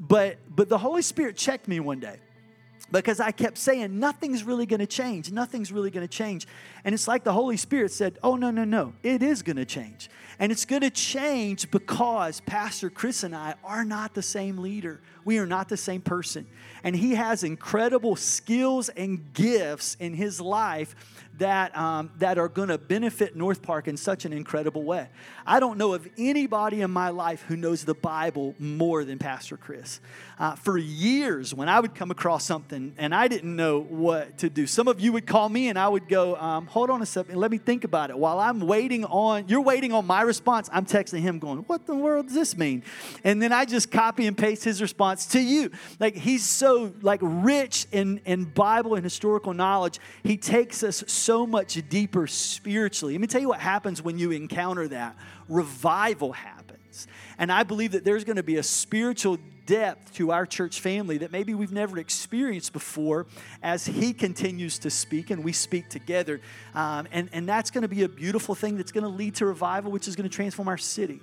but, 0.00 0.38
but 0.50 0.68
the 0.68 0.78
Holy 0.78 1.02
Spirit 1.02 1.36
checked 1.36 1.68
me 1.68 1.78
one 1.78 2.00
day 2.00 2.18
because 2.90 3.18
I 3.18 3.32
kept 3.32 3.58
saying, 3.58 3.98
nothing's 3.98 4.44
really 4.44 4.66
going 4.66 4.80
to 4.80 4.86
change. 4.86 5.30
Nothing's 5.32 5.72
really 5.72 5.90
going 5.90 6.06
to 6.06 6.12
change. 6.12 6.46
And 6.84 6.94
it's 6.94 7.08
like 7.08 7.24
the 7.24 7.32
Holy 7.32 7.56
Spirit 7.56 7.90
said, 7.90 8.18
oh, 8.22 8.36
no, 8.36 8.50
no, 8.50 8.64
no. 8.64 8.92
It 9.02 9.22
is 9.22 9.42
going 9.42 9.56
to 9.56 9.64
change. 9.64 10.08
And 10.38 10.52
it's 10.52 10.64
going 10.64 10.82
to 10.82 10.90
change 10.90 11.70
because 11.70 12.40
Pastor 12.40 12.90
Chris 12.90 13.24
and 13.24 13.34
I 13.34 13.54
are 13.64 13.84
not 13.84 14.14
the 14.14 14.22
same 14.22 14.58
leader. 14.58 15.00
We 15.24 15.38
are 15.38 15.46
not 15.46 15.68
the 15.68 15.76
same 15.76 16.00
person. 16.00 16.46
And 16.84 16.94
he 16.94 17.14
has 17.14 17.42
incredible 17.42 18.14
skills 18.14 18.88
and 18.90 19.32
gifts 19.32 19.96
in 19.98 20.14
his 20.14 20.40
life 20.40 20.94
that, 21.38 21.76
um, 21.76 22.10
that 22.18 22.38
are 22.38 22.48
going 22.48 22.68
to 22.68 22.78
benefit 22.78 23.36
North 23.36 23.62
Park 23.62 23.88
in 23.88 23.96
such 23.96 24.24
an 24.24 24.32
incredible 24.32 24.82
way. 24.82 25.08
I 25.46 25.60
don't 25.60 25.78
know 25.78 25.94
of 25.94 26.08
anybody 26.18 26.80
in 26.80 26.90
my 26.90 27.10
life 27.10 27.42
who 27.48 27.56
knows 27.56 27.84
the 27.84 27.94
Bible 27.94 28.54
more 28.58 29.04
than 29.04 29.18
Pastor 29.18 29.56
Chris. 29.56 30.00
Uh, 30.38 30.54
for 30.54 30.76
years, 30.76 31.54
when 31.54 31.68
I 31.68 31.80
would 31.80 31.94
come 31.94 32.10
across 32.10 32.44
something 32.44 32.94
and 32.98 33.14
I 33.14 33.28
didn't 33.28 33.56
know 33.56 33.80
what 33.80 34.38
to 34.38 34.50
do, 34.50 34.66
some 34.66 34.86
of 34.86 35.00
you 35.00 35.12
would 35.12 35.26
call 35.26 35.48
me 35.48 35.68
and 35.68 35.78
I 35.78 35.88
would 35.88 36.08
go, 36.08 36.36
um, 36.36 36.66
Hold 36.66 36.90
on 36.90 37.00
a 37.00 37.06
second, 37.06 37.36
let 37.36 37.50
me 37.50 37.58
think 37.58 37.84
about 37.84 38.10
it. 38.10 38.18
While 38.18 38.38
I'm 38.38 38.60
waiting 38.60 39.04
on, 39.04 39.48
you're 39.48 39.62
waiting 39.62 39.92
on 39.92 40.06
my 40.06 40.22
response, 40.22 40.68
I'm 40.72 40.84
texting 40.84 41.20
him 41.20 41.38
going, 41.38 41.60
What 41.60 41.86
the 41.86 41.94
world 41.94 42.26
does 42.26 42.34
this 42.34 42.56
mean? 42.56 42.82
And 43.24 43.40
then 43.40 43.52
I 43.52 43.64
just 43.64 43.90
copy 43.90 44.26
and 44.26 44.36
paste 44.36 44.64
his 44.64 44.82
response 44.82 45.26
to 45.26 45.40
you. 45.40 45.70
Like 45.98 46.16
he's 46.16 46.44
so 46.44 46.92
like 47.00 47.20
rich 47.22 47.86
in, 47.90 48.20
in 48.26 48.44
Bible 48.44 48.94
and 48.94 49.04
historical 49.04 49.54
knowledge, 49.54 49.98
he 50.22 50.36
takes 50.36 50.82
us 50.82 51.02
so 51.06 51.25
much 51.46 51.80
deeper 51.88 52.26
spiritually. 52.26 53.14
Let 53.14 53.20
me 53.20 53.26
tell 53.26 53.40
you 53.40 53.48
what 53.48 53.60
happens 53.60 54.00
when 54.00 54.18
you 54.18 54.30
encounter 54.30 54.86
that 54.88 55.16
revival 55.48 56.32
happens. 56.32 57.08
And 57.38 57.50
I 57.50 57.62
believe 57.62 57.92
that 57.92 58.04
there's 58.04 58.24
going 58.24 58.36
to 58.36 58.42
be 58.42 58.56
a 58.56 58.62
spiritual 58.62 59.38
depth 59.66 60.14
to 60.14 60.30
our 60.30 60.46
church 60.46 60.80
family 60.80 61.18
that 61.18 61.32
maybe 61.32 61.52
we've 61.52 61.72
never 61.72 61.98
experienced 61.98 62.72
before 62.72 63.26
as 63.62 63.84
he 63.84 64.12
continues 64.12 64.78
to 64.78 64.90
speak 64.90 65.30
and 65.30 65.42
we 65.42 65.52
speak 65.52 65.88
together. 65.88 66.40
Um, 66.74 67.08
and, 67.10 67.28
and 67.32 67.48
that's 67.48 67.70
going 67.70 67.82
to 67.82 67.88
be 67.88 68.04
a 68.04 68.08
beautiful 68.08 68.54
thing 68.54 68.76
that's 68.76 68.92
going 68.92 69.04
to 69.04 69.10
lead 69.10 69.34
to 69.36 69.46
revival, 69.46 69.90
which 69.90 70.06
is 70.06 70.14
going 70.14 70.28
to 70.28 70.34
transform 70.34 70.68
our 70.68 70.78
city. 70.78 71.20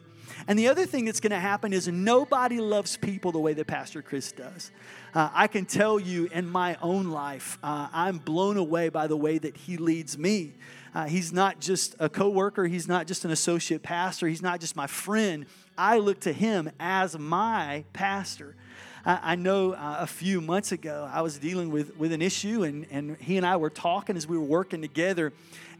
And 0.48 0.58
the 0.58 0.68
other 0.68 0.86
thing 0.86 1.06
that's 1.06 1.20
going 1.20 1.32
to 1.32 1.40
happen 1.40 1.74
is 1.74 1.88
nobody 1.88 2.60
loves 2.60 2.98
people 2.98 3.32
the 3.32 3.40
way 3.40 3.54
that 3.54 3.68
Pastor 3.68 4.02
Chris 4.02 4.32
does. 4.32 4.72
Uh, 5.14 5.30
I 5.34 5.48
can 5.48 5.66
tell 5.66 6.00
you 6.00 6.28
in 6.32 6.50
my 6.50 6.78
own 6.82 7.10
life, 7.10 7.58
uh, 7.64 7.88
I'm 7.94 8.18
blown 8.18 8.58
away 8.58 8.90
by 8.90 9.08
the 9.08 9.18
way 9.18 9.38
that 9.38 9.56
he 9.56 9.78
leads 9.78 10.18
me. 10.18 10.54
Uh, 10.96 11.06
he's 11.06 11.34
not 11.34 11.60
just 11.60 11.96
a 12.00 12.10
coworker, 12.10 12.66
he's 12.66 12.88
not 12.88 13.08
just 13.08 13.26
an 13.26 13.32
associate 13.32 13.82
pastor, 13.82 14.28
he's 14.28 14.42
not 14.42 14.60
just 14.60 14.76
my 14.76 14.88
friend. 14.88 15.46
I 15.78 15.98
look 15.98 16.20
to 16.22 16.34
him 16.34 16.72
as 16.80 17.18
my 17.18 17.84
pastor. 17.94 18.56
I, 19.06 19.36
know 19.36 19.74
uh, 19.74 19.98
a 20.00 20.08
few 20.08 20.40
months 20.40 20.72
ago 20.72 21.10
I 21.12 21.22
was 21.24 21.38
dealing 21.38 21.72
with, 21.72 21.98
with 21.98 22.14
an 22.14 22.22
issue, 22.22 22.64
and, 22.64 22.88
and 22.90 23.18
he 23.18 23.36
and 23.36 23.46
I 23.46 23.58
were 23.58 23.70
talking 23.70 24.16
as 24.16 24.28
we 24.28 24.38
were 24.38 24.46
working 24.46 24.82
together 24.82 25.34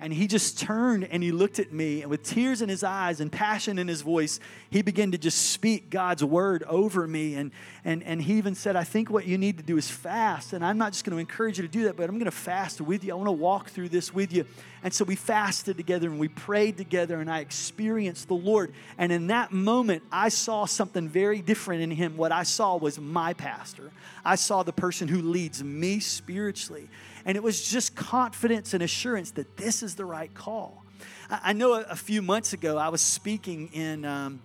and 0.04 0.12
he 0.12 0.28
just 0.28 0.60
turned 0.60 1.06
and 1.06 1.24
he 1.24 1.32
looked 1.32 1.60
at 1.60 1.72
me, 1.72 2.02
and 2.02 2.12
with 2.12 2.24
tears 2.24 2.62
in 2.62 2.68
his 2.68 2.84
eyes 2.84 3.22
and 3.22 3.32
passion 3.32 3.80
in 3.80 3.88
his 3.88 4.02
voice, 4.02 4.38
he 4.70 4.82
began 4.82 5.12
to 5.12 5.18
just 5.18 5.52
speak 5.52 5.90
God's 5.90 6.22
word 6.22 6.62
over 6.64 7.08
me. 7.08 7.36
And, 7.36 7.52
and, 7.86 8.04
and 8.04 8.22
he 8.22 8.34
even 8.34 8.54
said, 8.54 8.76
I 8.76 8.84
think 8.84 9.10
what 9.10 9.26
you 9.26 9.38
need 9.38 9.56
to 9.60 9.64
do 9.64 9.78
is 9.78 9.90
fast. 9.90 10.52
And 10.52 10.66
I'm 10.66 10.78
not 10.78 10.92
just 10.92 11.06
going 11.06 11.16
to 11.16 11.22
encourage 11.22 11.58
you 11.58 11.62
to 11.62 11.72
do 11.72 11.86
that, 11.86 11.96
but 11.96 12.10
I'm 12.10 12.16
going 12.16 12.26
to 12.26 12.32
fast 12.32 12.82
with 12.82 13.06
you. 13.06 13.14
I 13.14 13.16
want 13.16 13.28
to 13.28 13.32
walk 13.32 13.70
through 13.70 13.88
this 13.90 14.14
with 14.14 14.34
you. 14.34 14.46
And 14.84 14.94
so 14.94 15.06
we 15.06 15.16
fasted 15.16 15.78
together 15.78 16.10
and 16.10 16.20
we 16.20 16.28
prayed 16.28 16.76
together, 16.76 17.22
and 17.22 17.32
I 17.32 17.40
experienced 17.40 18.28
the 18.28 18.34
Lord. 18.34 18.74
And 18.98 19.10
in 19.10 19.28
that 19.28 19.54
moment, 19.54 20.04
I 20.12 20.28
saw 20.28 20.66
something 20.66 21.08
very 21.08 21.42
different 21.42 21.82
in 21.82 21.92
him. 21.92 22.18
What 22.18 22.34
I 22.34 22.44
saw 22.44 22.76
was 22.76 23.00
my 23.00 23.32
pastor, 23.32 23.90
I 24.26 24.36
saw 24.36 24.64
the 24.64 24.74
person 24.74 25.08
who 25.08 25.22
leads 25.22 25.64
me 25.64 26.02
spiritually. 26.02 26.90
And 27.26 27.38
it 27.38 27.44
was 27.44 27.70
just 27.70 27.96
confidence 27.96 28.74
and 28.74 28.84
assurance 28.84 29.32
that 29.32 29.58
this 29.58 29.84
is 29.84 29.96
the 29.96 30.06
right 30.06 30.34
call. 30.34 30.84
I 31.30 31.54
know 31.54 31.74
a 31.74 31.96
few 31.96 32.22
months 32.22 32.54
ago 32.54 32.78
I 32.78 32.90
was 32.90 33.02
speaking 33.02 33.70
in, 33.74 34.06
um, 34.06 34.42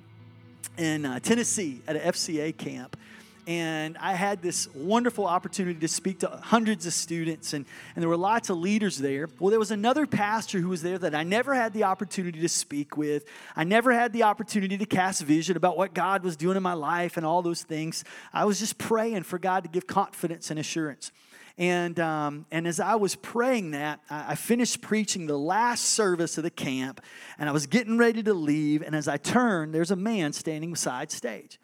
in 0.76 1.04
uh, 1.04 1.20
Tennessee 1.20 1.82
at 1.86 1.96
an 1.96 2.12
FCA 2.12 2.56
camp. 2.56 2.96
and 3.46 3.96
I 3.96 4.12
had 4.12 4.42
this 4.42 4.68
wonderful 4.74 5.26
opportunity 5.26 5.80
to 5.80 5.88
speak 5.88 6.18
to 6.20 6.28
hundreds 6.28 6.84
of 6.84 6.92
students, 6.92 7.54
and, 7.54 7.64
and 7.96 8.02
there 8.02 8.08
were 8.08 8.16
lots 8.16 8.50
of 8.50 8.58
leaders 8.58 8.98
there. 8.98 9.26
Well, 9.38 9.48
there 9.50 9.58
was 9.58 9.70
another 9.70 10.06
pastor 10.06 10.58
who 10.58 10.68
was 10.68 10.82
there 10.82 10.98
that 10.98 11.14
I 11.14 11.22
never 11.22 11.54
had 11.54 11.72
the 11.72 11.84
opportunity 11.84 12.40
to 12.40 12.48
speak 12.48 12.98
with. 12.98 13.24
I 13.56 13.64
never 13.64 13.92
had 13.92 14.12
the 14.12 14.24
opportunity 14.24 14.76
to 14.76 14.84
cast 14.84 15.22
vision 15.22 15.56
about 15.56 15.78
what 15.78 15.94
God 15.94 16.22
was 16.22 16.36
doing 16.36 16.58
in 16.58 16.62
my 16.62 16.74
life 16.74 17.16
and 17.16 17.24
all 17.24 17.40
those 17.40 17.62
things. 17.62 18.04
I 18.34 18.44
was 18.44 18.58
just 18.58 18.76
praying 18.76 19.22
for 19.22 19.38
God 19.38 19.62
to 19.62 19.70
give 19.70 19.86
confidence 19.86 20.50
and 20.50 20.60
assurance. 20.60 21.10
And, 21.58 21.98
um, 21.98 22.46
and 22.50 22.66
as 22.66 22.80
I 22.80 22.94
was 22.94 23.16
praying 23.16 23.72
that, 23.72 24.00
I, 24.08 24.32
I 24.32 24.34
finished 24.36 24.80
preaching 24.80 25.26
the 25.26 25.38
last 25.38 25.84
service 25.84 26.38
of 26.38 26.44
the 26.44 26.50
camp, 26.50 27.00
and 27.38 27.48
I 27.48 27.52
was 27.52 27.66
getting 27.66 27.98
ready 27.98 28.22
to 28.22 28.32
leave. 28.32 28.80
And 28.82 28.94
as 28.94 29.08
I 29.08 29.16
turned, 29.16 29.74
there's 29.74 29.90
a 29.90 29.96
man 29.96 30.32
standing 30.32 30.70
beside 30.70 31.10
stage 31.10 31.58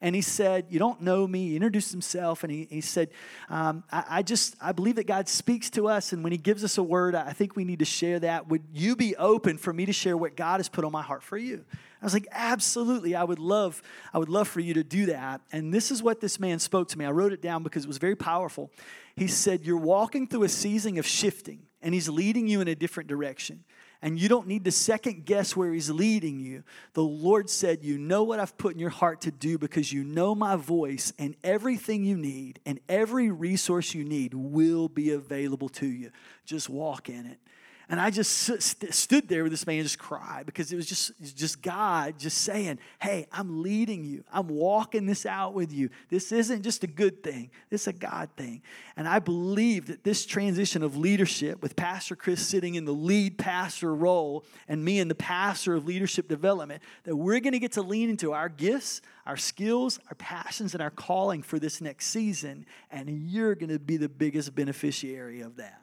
and 0.00 0.14
he 0.14 0.22
said, 0.22 0.66
You 0.70 0.78
don't 0.78 1.02
know 1.02 1.26
me. 1.26 1.50
He 1.50 1.56
introduced 1.56 1.92
himself 1.92 2.42
and 2.42 2.50
he, 2.50 2.66
he 2.70 2.80
said, 2.80 3.10
um, 3.48 3.84
I, 3.92 4.04
I, 4.08 4.22
just, 4.22 4.56
I 4.60 4.72
believe 4.72 4.96
that 4.96 5.06
God 5.06 5.28
speaks 5.28 5.68
to 5.70 5.88
us. 5.88 6.12
And 6.12 6.22
when 6.22 6.32
he 6.32 6.38
gives 6.38 6.64
us 6.64 6.78
a 6.78 6.82
word, 6.82 7.14
I 7.14 7.32
think 7.32 7.56
we 7.56 7.64
need 7.64 7.80
to 7.80 7.84
share 7.84 8.18
that. 8.20 8.48
Would 8.48 8.62
you 8.72 8.96
be 8.96 9.14
open 9.16 9.58
for 9.58 9.72
me 9.72 9.86
to 9.86 9.92
share 9.92 10.16
what 10.16 10.36
God 10.36 10.58
has 10.58 10.68
put 10.68 10.84
on 10.84 10.92
my 10.92 11.02
heart 11.02 11.22
for 11.22 11.36
you? 11.36 11.64
I 12.00 12.06
was 12.06 12.14
like, 12.14 12.28
absolutely. 12.32 13.14
I 13.14 13.24
would 13.24 13.38
love, 13.38 13.82
I 14.14 14.18
would 14.18 14.28
love 14.28 14.48
for 14.48 14.60
you 14.60 14.74
to 14.74 14.84
do 14.84 15.06
that. 15.06 15.42
And 15.52 15.72
this 15.72 15.90
is 15.90 16.02
what 16.02 16.20
this 16.20 16.40
man 16.40 16.58
spoke 16.58 16.88
to 16.88 16.98
me. 16.98 17.04
I 17.04 17.10
wrote 17.10 17.32
it 17.32 17.42
down 17.42 17.62
because 17.62 17.84
it 17.84 17.88
was 17.88 17.98
very 17.98 18.16
powerful. 18.16 18.70
He 19.16 19.26
said, 19.26 19.64
You're 19.64 19.76
walking 19.76 20.26
through 20.26 20.44
a 20.44 20.48
season 20.48 20.98
of 20.98 21.06
shifting, 21.06 21.60
and 21.82 21.92
he's 21.92 22.08
leading 22.08 22.48
you 22.48 22.60
in 22.60 22.68
a 22.68 22.74
different 22.74 23.08
direction 23.08 23.64
and 24.02 24.18
you 24.18 24.28
don't 24.28 24.46
need 24.46 24.64
to 24.64 24.72
second 24.72 25.26
guess 25.26 25.54
where 25.54 25.72
He's 25.72 25.90
leading 25.90 26.40
you. 26.40 26.62
The 26.94 27.02
Lord 27.02 27.50
said, 27.50 27.84
You 27.84 27.98
know 27.98 28.22
what 28.22 28.40
I've 28.40 28.56
put 28.56 28.72
in 28.74 28.78
your 28.78 28.90
heart 28.90 29.22
to 29.22 29.30
do 29.30 29.58
because 29.58 29.92
you 29.92 30.04
know 30.04 30.34
my 30.34 30.56
voice, 30.56 31.12
and 31.18 31.36
everything 31.44 32.04
you 32.04 32.16
need 32.16 32.60
and 32.64 32.80
every 32.88 33.30
resource 33.30 33.94
you 33.94 34.04
need 34.04 34.34
will 34.34 34.88
be 34.88 35.10
available 35.10 35.68
to 35.68 35.86
you. 35.86 36.10
Just 36.44 36.68
walk 36.68 37.08
in 37.08 37.26
it. 37.26 37.38
And 37.90 38.00
I 38.00 38.10
just 38.10 38.30
st- 38.30 38.94
stood 38.94 39.26
there 39.26 39.42
with 39.42 39.50
this 39.50 39.66
man 39.66 39.78
and 39.78 39.84
just 39.84 39.98
cried 39.98 40.46
because 40.46 40.70
it 40.70 40.76
was 40.76 40.86
just, 40.86 41.10
just 41.34 41.60
God 41.60 42.16
just 42.20 42.38
saying, 42.38 42.78
Hey, 43.02 43.26
I'm 43.32 43.64
leading 43.64 44.04
you. 44.04 44.22
I'm 44.32 44.46
walking 44.46 45.06
this 45.06 45.26
out 45.26 45.54
with 45.54 45.72
you. 45.72 45.90
This 46.08 46.30
isn't 46.30 46.62
just 46.62 46.84
a 46.84 46.86
good 46.86 47.24
thing, 47.24 47.50
this 47.68 47.82
is 47.82 47.86
a 47.88 47.92
God 47.92 48.30
thing. 48.36 48.62
And 48.96 49.08
I 49.08 49.18
believe 49.18 49.88
that 49.88 50.04
this 50.04 50.24
transition 50.24 50.84
of 50.84 50.96
leadership 50.96 51.62
with 51.62 51.74
Pastor 51.74 52.14
Chris 52.14 52.46
sitting 52.46 52.76
in 52.76 52.84
the 52.84 52.94
lead 52.94 53.38
pastor 53.38 53.92
role 53.92 54.44
and 54.68 54.84
me 54.84 55.00
in 55.00 55.08
the 55.08 55.16
pastor 55.16 55.74
of 55.74 55.84
leadership 55.84 56.28
development, 56.28 56.84
that 57.02 57.16
we're 57.16 57.40
going 57.40 57.54
to 57.54 57.58
get 57.58 57.72
to 57.72 57.82
lean 57.82 58.08
into 58.08 58.32
our 58.32 58.48
gifts, 58.48 59.02
our 59.26 59.36
skills, 59.36 59.98
our 60.08 60.14
passions, 60.14 60.74
and 60.74 60.82
our 60.82 60.90
calling 60.90 61.42
for 61.42 61.58
this 61.58 61.80
next 61.80 62.06
season. 62.06 62.66
And 62.92 63.28
you're 63.28 63.56
going 63.56 63.70
to 63.70 63.80
be 63.80 63.96
the 63.96 64.08
biggest 64.08 64.54
beneficiary 64.54 65.40
of 65.40 65.56
that. 65.56 65.79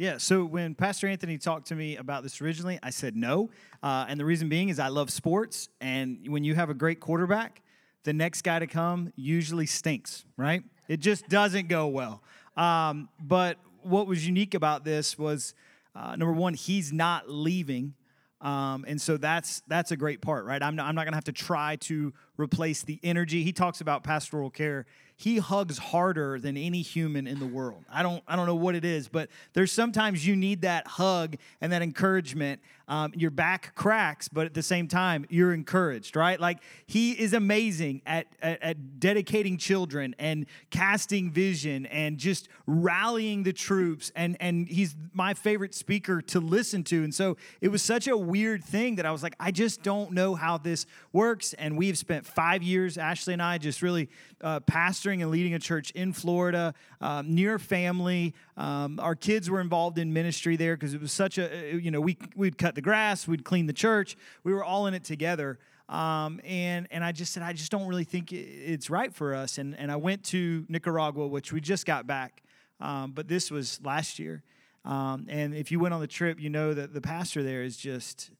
Yeah, 0.00 0.16
so 0.16 0.46
when 0.46 0.74
Pastor 0.74 1.08
Anthony 1.08 1.36
talked 1.36 1.66
to 1.66 1.74
me 1.74 1.98
about 1.98 2.22
this 2.22 2.40
originally, 2.40 2.78
I 2.82 2.88
said 2.88 3.14
no. 3.14 3.50
Uh, 3.82 4.06
and 4.08 4.18
the 4.18 4.24
reason 4.24 4.48
being 4.48 4.70
is 4.70 4.78
I 4.78 4.88
love 4.88 5.10
sports. 5.10 5.68
And 5.78 6.26
when 6.26 6.42
you 6.42 6.54
have 6.54 6.70
a 6.70 6.74
great 6.74 7.00
quarterback, 7.00 7.60
the 8.04 8.14
next 8.14 8.40
guy 8.40 8.60
to 8.60 8.66
come 8.66 9.12
usually 9.14 9.66
stinks, 9.66 10.24
right? 10.38 10.62
It 10.88 11.00
just 11.00 11.28
doesn't 11.28 11.68
go 11.68 11.86
well. 11.88 12.22
Um, 12.56 13.10
but 13.20 13.58
what 13.82 14.06
was 14.06 14.26
unique 14.26 14.54
about 14.54 14.86
this 14.86 15.18
was 15.18 15.54
uh, 15.94 16.16
number 16.16 16.32
one, 16.32 16.54
he's 16.54 16.94
not 16.94 17.28
leaving. 17.28 17.92
Um, 18.40 18.86
and 18.88 18.98
so 18.98 19.18
that's 19.18 19.60
that's 19.68 19.90
a 19.90 19.98
great 19.98 20.22
part, 20.22 20.46
right? 20.46 20.62
I'm 20.62 20.76
not, 20.76 20.86
I'm 20.86 20.94
not 20.94 21.04
going 21.04 21.12
to 21.12 21.18
have 21.18 21.24
to 21.24 21.32
try 21.32 21.76
to 21.76 22.14
replace 22.38 22.84
the 22.84 22.98
energy. 23.02 23.42
He 23.42 23.52
talks 23.52 23.82
about 23.82 24.02
pastoral 24.02 24.48
care 24.48 24.86
he 25.20 25.36
hugs 25.36 25.76
harder 25.76 26.40
than 26.40 26.56
any 26.56 26.80
human 26.80 27.26
in 27.26 27.40
the 27.40 27.46
world. 27.46 27.84
I 27.92 28.02
don't, 28.02 28.22
I 28.26 28.36
don't 28.36 28.46
know 28.46 28.54
what 28.54 28.74
it 28.74 28.86
is, 28.86 29.06
but 29.06 29.28
there's 29.52 29.70
sometimes 29.70 30.26
you 30.26 30.34
need 30.34 30.62
that 30.62 30.86
hug 30.86 31.36
and 31.60 31.70
that 31.72 31.82
encouragement. 31.82 32.62
Um, 32.90 33.12
your 33.14 33.30
back 33.30 33.72
cracks, 33.76 34.26
but 34.26 34.46
at 34.46 34.54
the 34.54 34.64
same 34.64 34.88
time, 34.88 35.24
you're 35.28 35.54
encouraged, 35.54 36.16
right? 36.16 36.40
Like 36.40 36.58
he 36.86 37.12
is 37.12 37.32
amazing 37.32 38.02
at, 38.04 38.26
at, 38.42 38.60
at 38.60 38.98
dedicating 38.98 39.58
children 39.58 40.16
and 40.18 40.44
casting 40.70 41.30
vision 41.30 41.86
and 41.86 42.18
just 42.18 42.48
rallying 42.66 43.44
the 43.44 43.52
troops. 43.52 44.10
And, 44.16 44.36
and 44.40 44.68
he's 44.68 44.96
my 45.12 45.34
favorite 45.34 45.72
speaker 45.72 46.20
to 46.20 46.40
listen 46.40 46.82
to. 46.84 47.04
And 47.04 47.14
so 47.14 47.36
it 47.60 47.68
was 47.68 47.80
such 47.80 48.08
a 48.08 48.16
weird 48.16 48.64
thing 48.64 48.96
that 48.96 49.06
I 49.06 49.12
was 49.12 49.22
like, 49.22 49.36
I 49.38 49.52
just 49.52 49.84
don't 49.84 50.10
know 50.10 50.34
how 50.34 50.58
this 50.58 50.84
works. 51.12 51.52
And 51.52 51.78
we've 51.78 51.96
spent 51.96 52.26
five 52.26 52.60
years, 52.60 52.98
Ashley 52.98 53.34
and 53.34 53.42
I, 53.42 53.58
just 53.58 53.82
really 53.82 54.08
uh, 54.40 54.58
pastoring 54.60 55.22
and 55.22 55.30
leading 55.30 55.54
a 55.54 55.60
church 55.60 55.92
in 55.92 56.12
Florida, 56.12 56.74
um, 57.00 57.34
near 57.34 57.60
family. 57.60 58.34
Um, 58.60 59.00
our 59.00 59.14
kids 59.14 59.48
were 59.48 59.62
involved 59.62 59.96
in 59.96 60.12
ministry 60.12 60.54
there 60.54 60.76
because 60.76 60.92
it 60.92 61.00
was 61.00 61.12
such 61.12 61.38
a, 61.38 61.72
uh, 61.72 61.76
you 61.78 61.90
know, 61.90 62.00
we, 62.00 62.18
we'd 62.36 62.58
cut 62.58 62.74
the 62.74 62.82
grass, 62.82 63.26
we'd 63.26 63.42
clean 63.42 63.64
the 63.64 63.72
church. 63.72 64.18
We 64.44 64.52
were 64.52 64.62
all 64.62 64.86
in 64.86 64.92
it 64.92 65.02
together. 65.02 65.58
Um, 65.88 66.42
and, 66.44 66.86
and 66.90 67.02
I 67.02 67.12
just 67.12 67.32
said, 67.32 67.42
I 67.42 67.54
just 67.54 67.72
don't 67.72 67.88
really 67.88 68.04
think 68.04 68.34
it's 68.34 68.90
right 68.90 69.14
for 69.14 69.34
us. 69.34 69.56
And, 69.56 69.74
and 69.78 69.90
I 69.90 69.96
went 69.96 70.24
to 70.24 70.66
Nicaragua, 70.68 71.26
which 71.26 71.54
we 71.54 71.62
just 71.62 71.86
got 71.86 72.06
back, 72.06 72.42
um, 72.80 73.12
but 73.12 73.28
this 73.28 73.50
was 73.50 73.80
last 73.82 74.18
year. 74.18 74.42
Um, 74.84 75.26
and 75.30 75.54
if 75.54 75.72
you 75.72 75.80
went 75.80 75.94
on 75.94 76.02
the 76.02 76.06
trip, 76.06 76.38
you 76.38 76.50
know 76.50 76.74
that 76.74 76.92
the 76.92 77.00
pastor 77.00 77.42
there 77.42 77.62
is 77.62 77.78
just, 77.78 78.30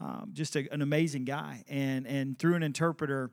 um, 0.00 0.30
just 0.32 0.56
a, 0.56 0.66
an 0.72 0.80
amazing 0.80 1.26
guy. 1.26 1.64
And, 1.68 2.06
and 2.06 2.38
through 2.38 2.54
an 2.54 2.62
interpreter, 2.62 3.30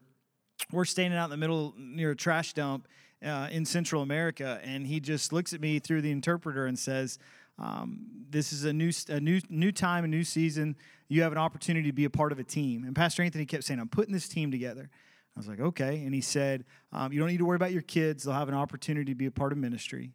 we're 0.74 0.84
standing 0.84 1.18
out 1.18 1.26
in 1.26 1.32
the 1.32 1.38
middle 1.38 1.74
near 1.78 2.12
a 2.12 2.16
trash 2.18 2.52
dump 2.52 2.90
uh, 3.24 3.48
in 3.52 3.66
Central 3.66 4.02
America, 4.02 4.60
and 4.64 4.86
he 4.86 5.00
just 5.00 5.34
looks 5.34 5.54
at 5.54 5.62
me 5.62 5.80
through 5.80 6.02
the 6.02 6.12
interpreter 6.12 6.66
and 6.66 6.78
says, 6.78 7.20
um, 7.60 8.06
"This 8.30 8.54
is 8.54 8.66
a 8.66 8.74
new, 8.74 8.92
a 9.10 9.20
new, 9.20 9.42
new 9.50 9.72
time, 9.72 10.04
a 10.04 10.08
new 10.08 10.24
season. 10.24 10.76
You 11.08 11.22
have 11.24 11.32
an 11.32 11.38
opportunity 11.38 11.90
to 11.90 11.94
be 11.94 12.06
a 12.06 12.10
part 12.10 12.32
of 12.32 12.40
a 12.40 12.44
team." 12.44 12.84
And 12.84 12.96
Pastor 12.96 13.24
Anthony 13.24 13.46
kept 13.46 13.64
saying, 13.64 13.80
"I'm 13.80 13.90
putting 13.90 14.14
this 14.14 14.28
team 14.28 14.52
together." 14.52 14.90
I 15.36 15.40
was 15.40 15.48
like, 15.48 15.60
"Okay," 15.60 16.04
and 16.04 16.14
he 16.14 16.22
said, 16.22 16.66
um, 16.92 17.12
"You 17.12 17.20
don't 17.20 17.30
need 17.30 17.38
to 17.38 17.46
worry 17.46 17.56
about 17.56 17.72
your 17.72 17.82
kids; 17.82 18.24
they'll 18.24 18.34
have 18.34 18.50
an 18.50 18.56
opportunity 18.56 19.12
to 19.12 19.16
be 19.16 19.26
a 19.26 19.32
part 19.32 19.52
of 19.52 19.58
ministry. 19.58 20.14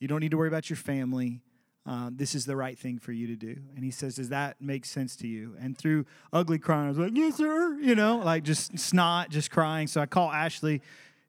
You 0.00 0.08
don't 0.08 0.20
need 0.20 0.30
to 0.30 0.38
worry 0.38 0.48
about 0.48 0.68
your 0.70 0.76
family." 0.76 1.42
uh, 1.88 2.10
this 2.12 2.34
is 2.34 2.44
the 2.44 2.54
right 2.54 2.78
thing 2.78 2.98
for 2.98 3.12
you 3.12 3.26
to 3.28 3.34
do. 3.34 3.56
And 3.74 3.82
he 3.82 3.90
says, 3.90 4.16
Does 4.16 4.28
that 4.28 4.60
make 4.60 4.84
sense 4.84 5.16
to 5.16 5.26
you? 5.26 5.56
And 5.58 5.76
through 5.76 6.04
ugly 6.34 6.58
crying, 6.58 6.84
I 6.84 6.88
was 6.88 6.98
like, 6.98 7.12
Yes, 7.14 7.36
sir. 7.36 7.78
You 7.80 7.94
know, 7.94 8.18
like 8.18 8.42
just 8.42 8.78
snot, 8.78 9.30
just 9.30 9.50
crying. 9.50 9.86
So 9.86 10.02
I 10.02 10.06
call 10.06 10.30
Ashley, 10.30 10.82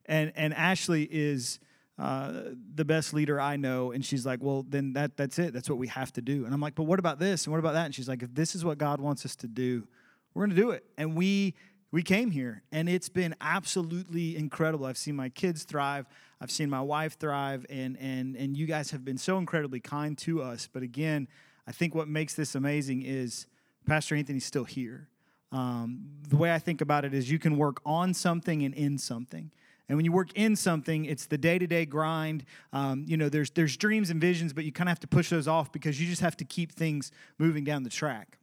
and, 0.10 0.34
and 0.36 0.54
Ashley 0.54 1.04
is 1.04 1.60
uh, 2.00 2.32
the 2.75 2.84
best 2.84 3.13
leader 3.13 3.39
I 3.39 3.58
know. 3.58 3.92
And 3.92 4.04
she's 4.04 4.25
like, 4.25 4.42
Well, 4.42 4.66
then 4.68 4.94
that, 4.94 5.16
that's 5.16 5.38
it. 5.38 5.54
That's 5.54 5.70
what 5.70 5.78
we 5.78 5.88
have 5.88 6.12
to 6.13 6.22
do. 6.22 6.46
And 6.46 6.54
I'm 6.54 6.60
like, 6.60 6.75
But 6.75 6.84
what 6.84 7.00
about 7.00 7.20
this? 7.20 7.46
And 7.46 7.54
what 7.54 7.60
about 7.60 7.74
that? 7.74 7.86
And 7.86 7.96
she's 7.96 8.10
like, 8.10 8.24
If 8.24 8.34
this 8.34 8.56
is 8.56 8.66
what 8.66 8.78
God 8.78 9.00
wants 9.00 9.25
us 9.25 9.36
to 9.38 9.48
do, 9.48 9.88
we're 10.34 10.46
going 10.46 10.56
to 10.56 10.62
do 10.62 10.72
it. 10.72 10.84
And 10.98 11.16
we 11.16 11.56
we 11.92 12.04
came 12.04 12.30
here 12.30 12.62
and 12.72 12.88
it's 12.88 13.10
been 13.10 13.36
absolutely 13.42 14.38
incredible. 14.38 14.86
I've 14.86 14.98
seen 14.98 15.16
my 15.16 15.30
kids 15.30 15.63
thrive. 15.63 16.06
I've 16.39 16.51
seen 16.51 16.70
my 16.70 16.82
wife 16.82 17.18
thrive 17.18 17.66
and 17.70 17.98
and 18.00 18.36
and 18.36 18.56
you 18.56 18.66
guys 18.66 18.92
have 18.92 19.04
been 19.04 19.18
so 19.18 19.38
incredibly 19.38 19.80
kind 19.80 20.18
to 20.20 20.42
us. 20.42 20.70
But 20.72 20.84
again, 20.84 21.28
I 21.68 21.72
think 21.72 21.94
what 21.94 22.08
makes 22.08 22.34
this 22.34 22.56
amazing 22.56 23.04
is 23.04 23.48
Pastor 23.86 24.16
Anthony's 24.16 24.46
still 24.46 24.66
here. 24.66 25.10
Um, 25.51 26.06
the 26.28 26.38
way 26.38 26.54
I 26.54 26.60
think 26.60 26.80
about 26.80 27.06
it 27.06 27.13
is 27.13 27.30
you 27.30 27.39
can 27.39 27.58
work 27.58 27.82
on 27.86 28.13
something 28.13 28.63
and 28.63 28.74
in 28.74 28.98
something. 28.98 29.51
And 29.89 29.98
when 29.98 30.05
you 30.05 30.12
work 30.12 30.31
in 30.36 30.55
something, 30.55 31.05
it's 31.05 31.25
the 31.25 31.38
day-to-day 31.38 31.88
grind. 31.88 32.46
Um, 32.72 33.05
you 33.08 33.17
know, 33.17 33.27
there's 33.27 33.50
there's 33.50 33.75
dreams 33.75 34.10
and 34.12 34.22
visions, 34.22 34.53
but 34.53 34.63
you 34.63 34.72
kind 34.72 34.88
of 34.88 34.91
have 34.91 35.00
to 35.01 35.08
push 35.08 35.29
those 35.29 35.48
off 35.48 35.72
because 35.72 36.00
you 36.00 36.08
just 36.08 36.22
have 36.22 36.38
to 36.38 36.46
keep 36.46 36.72
things 36.72 37.12
moving 37.38 37.63
down 37.63 37.84
the 37.84 37.89
track 37.89 38.39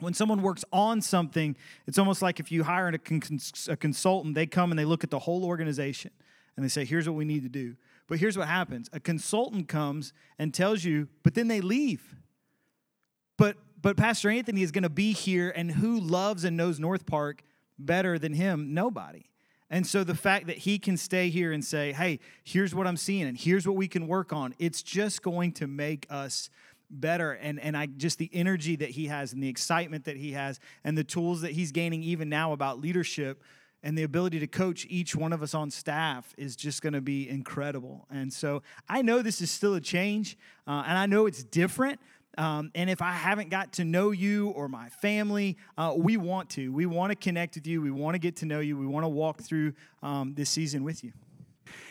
when 0.00 0.14
someone 0.14 0.42
works 0.42 0.64
on 0.72 1.00
something, 1.00 1.56
it's 1.86 1.98
almost 1.98 2.22
like 2.22 2.40
if 2.40 2.50
you 2.50 2.64
hire 2.64 2.88
a, 2.88 2.94
a, 2.94 3.76
consultant, 3.76 4.34
they 4.34 4.46
come 4.46 4.70
and 4.72 4.78
they 4.78 4.84
look 4.84 5.04
at 5.04 5.10
the 5.10 5.18
whole 5.18 5.44
organization 5.44 6.10
and 6.56 6.64
they 6.64 6.68
say, 6.68 6.84
here's 6.84 7.08
what 7.08 7.16
we 7.16 7.24
need 7.24 7.42
to 7.42 7.48
do. 7.48 7.76
But 8.06 8.18
here's 8.18 8.36
what 8.36 8.48
happens 8.48 8.88
a 8.92 9.00
consultant 9.00 9.68
comes 9.68 10.12
and 10.38 10.52
tells 10.52 10.84
you, 10.84 11.08
but 11.22 11.34
then 11.34 11.48
they 11.48 11.60
leave. 11.60 12.14
But, 13.36 13.56
but 13.80 13.96
Pastor 13.96 14.30
Anthony 14.30 14.62
is 14.62 14.70
going 14.70 14.82
to 14.82 14.88
be 14.88 15.12
here, 15.12 15.50
and 15.50 15.72
who 15.72 15.98
loves 15.98 16.44
and 16.44 16.56
knows 16.56 16.78
North 16.78 17.06
Park 17.06 17.42
better 17.78 18.18
than 18.18 18.34
him? 18.34 18.74
Nobody. 18.74 19.24
And 19.70 19.86
so 19.86 20.04
the 20.04 20.14
fact 20.14 20.46
that 20.46 20.58
he 20.58 20.78
can 20.78 20.96
stay 20.96 21.30
here 21.30 21.50
and 21.52 21.64
say, 21.64 21.92
hey, 21.92 22.20
here's 22.44 22.74
what 22.74 22.86
I'm 22.86 22.96
seeing, 22.96 23.26
and 23.26 23.36
here's 23.36 23.66
what 23.66 23.76
we 23.76 23.88
can 23.88 24.06
work 24.06 24.32
on, 24.32 24.54
it's 24.58 24.82
just 24.82 25.22
going 25.22 25.52
to 25.52 25.66
make 25.66 26.06
us 26.10 26.50
better 26.90 27.32
and 27.32 27.58
and 27.60 27.76
I 27.76 27.86
just 27.86 28.18
the 28.18 28.30
energy 28.32 28.76
that 28.76 28.90
he 28.90 29.06
has 29.06 29.32
and 29.32 29.42
the 29.42 29.48
excitement 29.48 30.04
that 30.04 30.16
he 30.16 30.32
has 30.32 30.60
and 30.84 30.96
the 30.96 31.02
tools 31.02 31.40
that 31.40 31.52
he's 31.52 31.72
gaining 31.72 32.02
even 32.02 32.28
now 32.28 32.52
about 32.52 32.80
leadership 32.80 33.42
and 33.82 33.98
the 33.98 34.02
ability 34.02 34.38
to 34.40 34.46
coach 34.46 34.86
each 34.88 35.14
one 35.14 35.32
of 35.32 35.42
us 35.42 35.54
on 35.54 35.70
staff 35.70 36.34
is 36.38 36.56
just 36.56 36.80
going 36.80 36.94
to 36.94 37.02
be 37.02 37.28
incredible. 37.28 38.06
And 38.10 38.32
so 38.32 38.62
I 38.88 39.02
know 39.02 39.20
this 39.20 39.42
is 39.42 39.50
still 39.50 39.74
a 39.74 39.80
change 39.80 40.38
uh, 40.66 40.84
and 40.86 40.96
I 40.96 41.06
know 41.06 41.26
it's 41.26 41.44
different. 41.44 42.00
Um, 42.36 42.70
and 42.74 42.90
if 42.90 43.02
I 43.02 43.12
haven't 43.12 43.50
got 43.50 43.74
to 43.74 43.84
know 43.84 44.10
you 44.10 44.48
or 44.50 44.68
my 44.68 44.88
family, 44.88 45.56
uh, 45.78 45.94
we 45.96 46.16
want 46.16 46.50
to. 46.50 46.72
We 46.72 46.86
want 46.86 47.10
to 47.10 47.16
connect 47.16 47.54
with 47.54 47.66
you. 47.66 47.80
We 47.80 47.90
want 47.90 48.14
to 48.14 48.18
get 48.18 48.36
to 48.36 48.46
know 48.46 48.60
you. 48.60 48.76
We 48.76 48.86
want 48.86 49.04
to 49.04 49.08
walk 49.08 49.42
through 49.42 49.74
um, 50.02 50.34
this 50.34 50.50
season 50.50 50.84
with 50.84 51.04
you. 51.04 51.12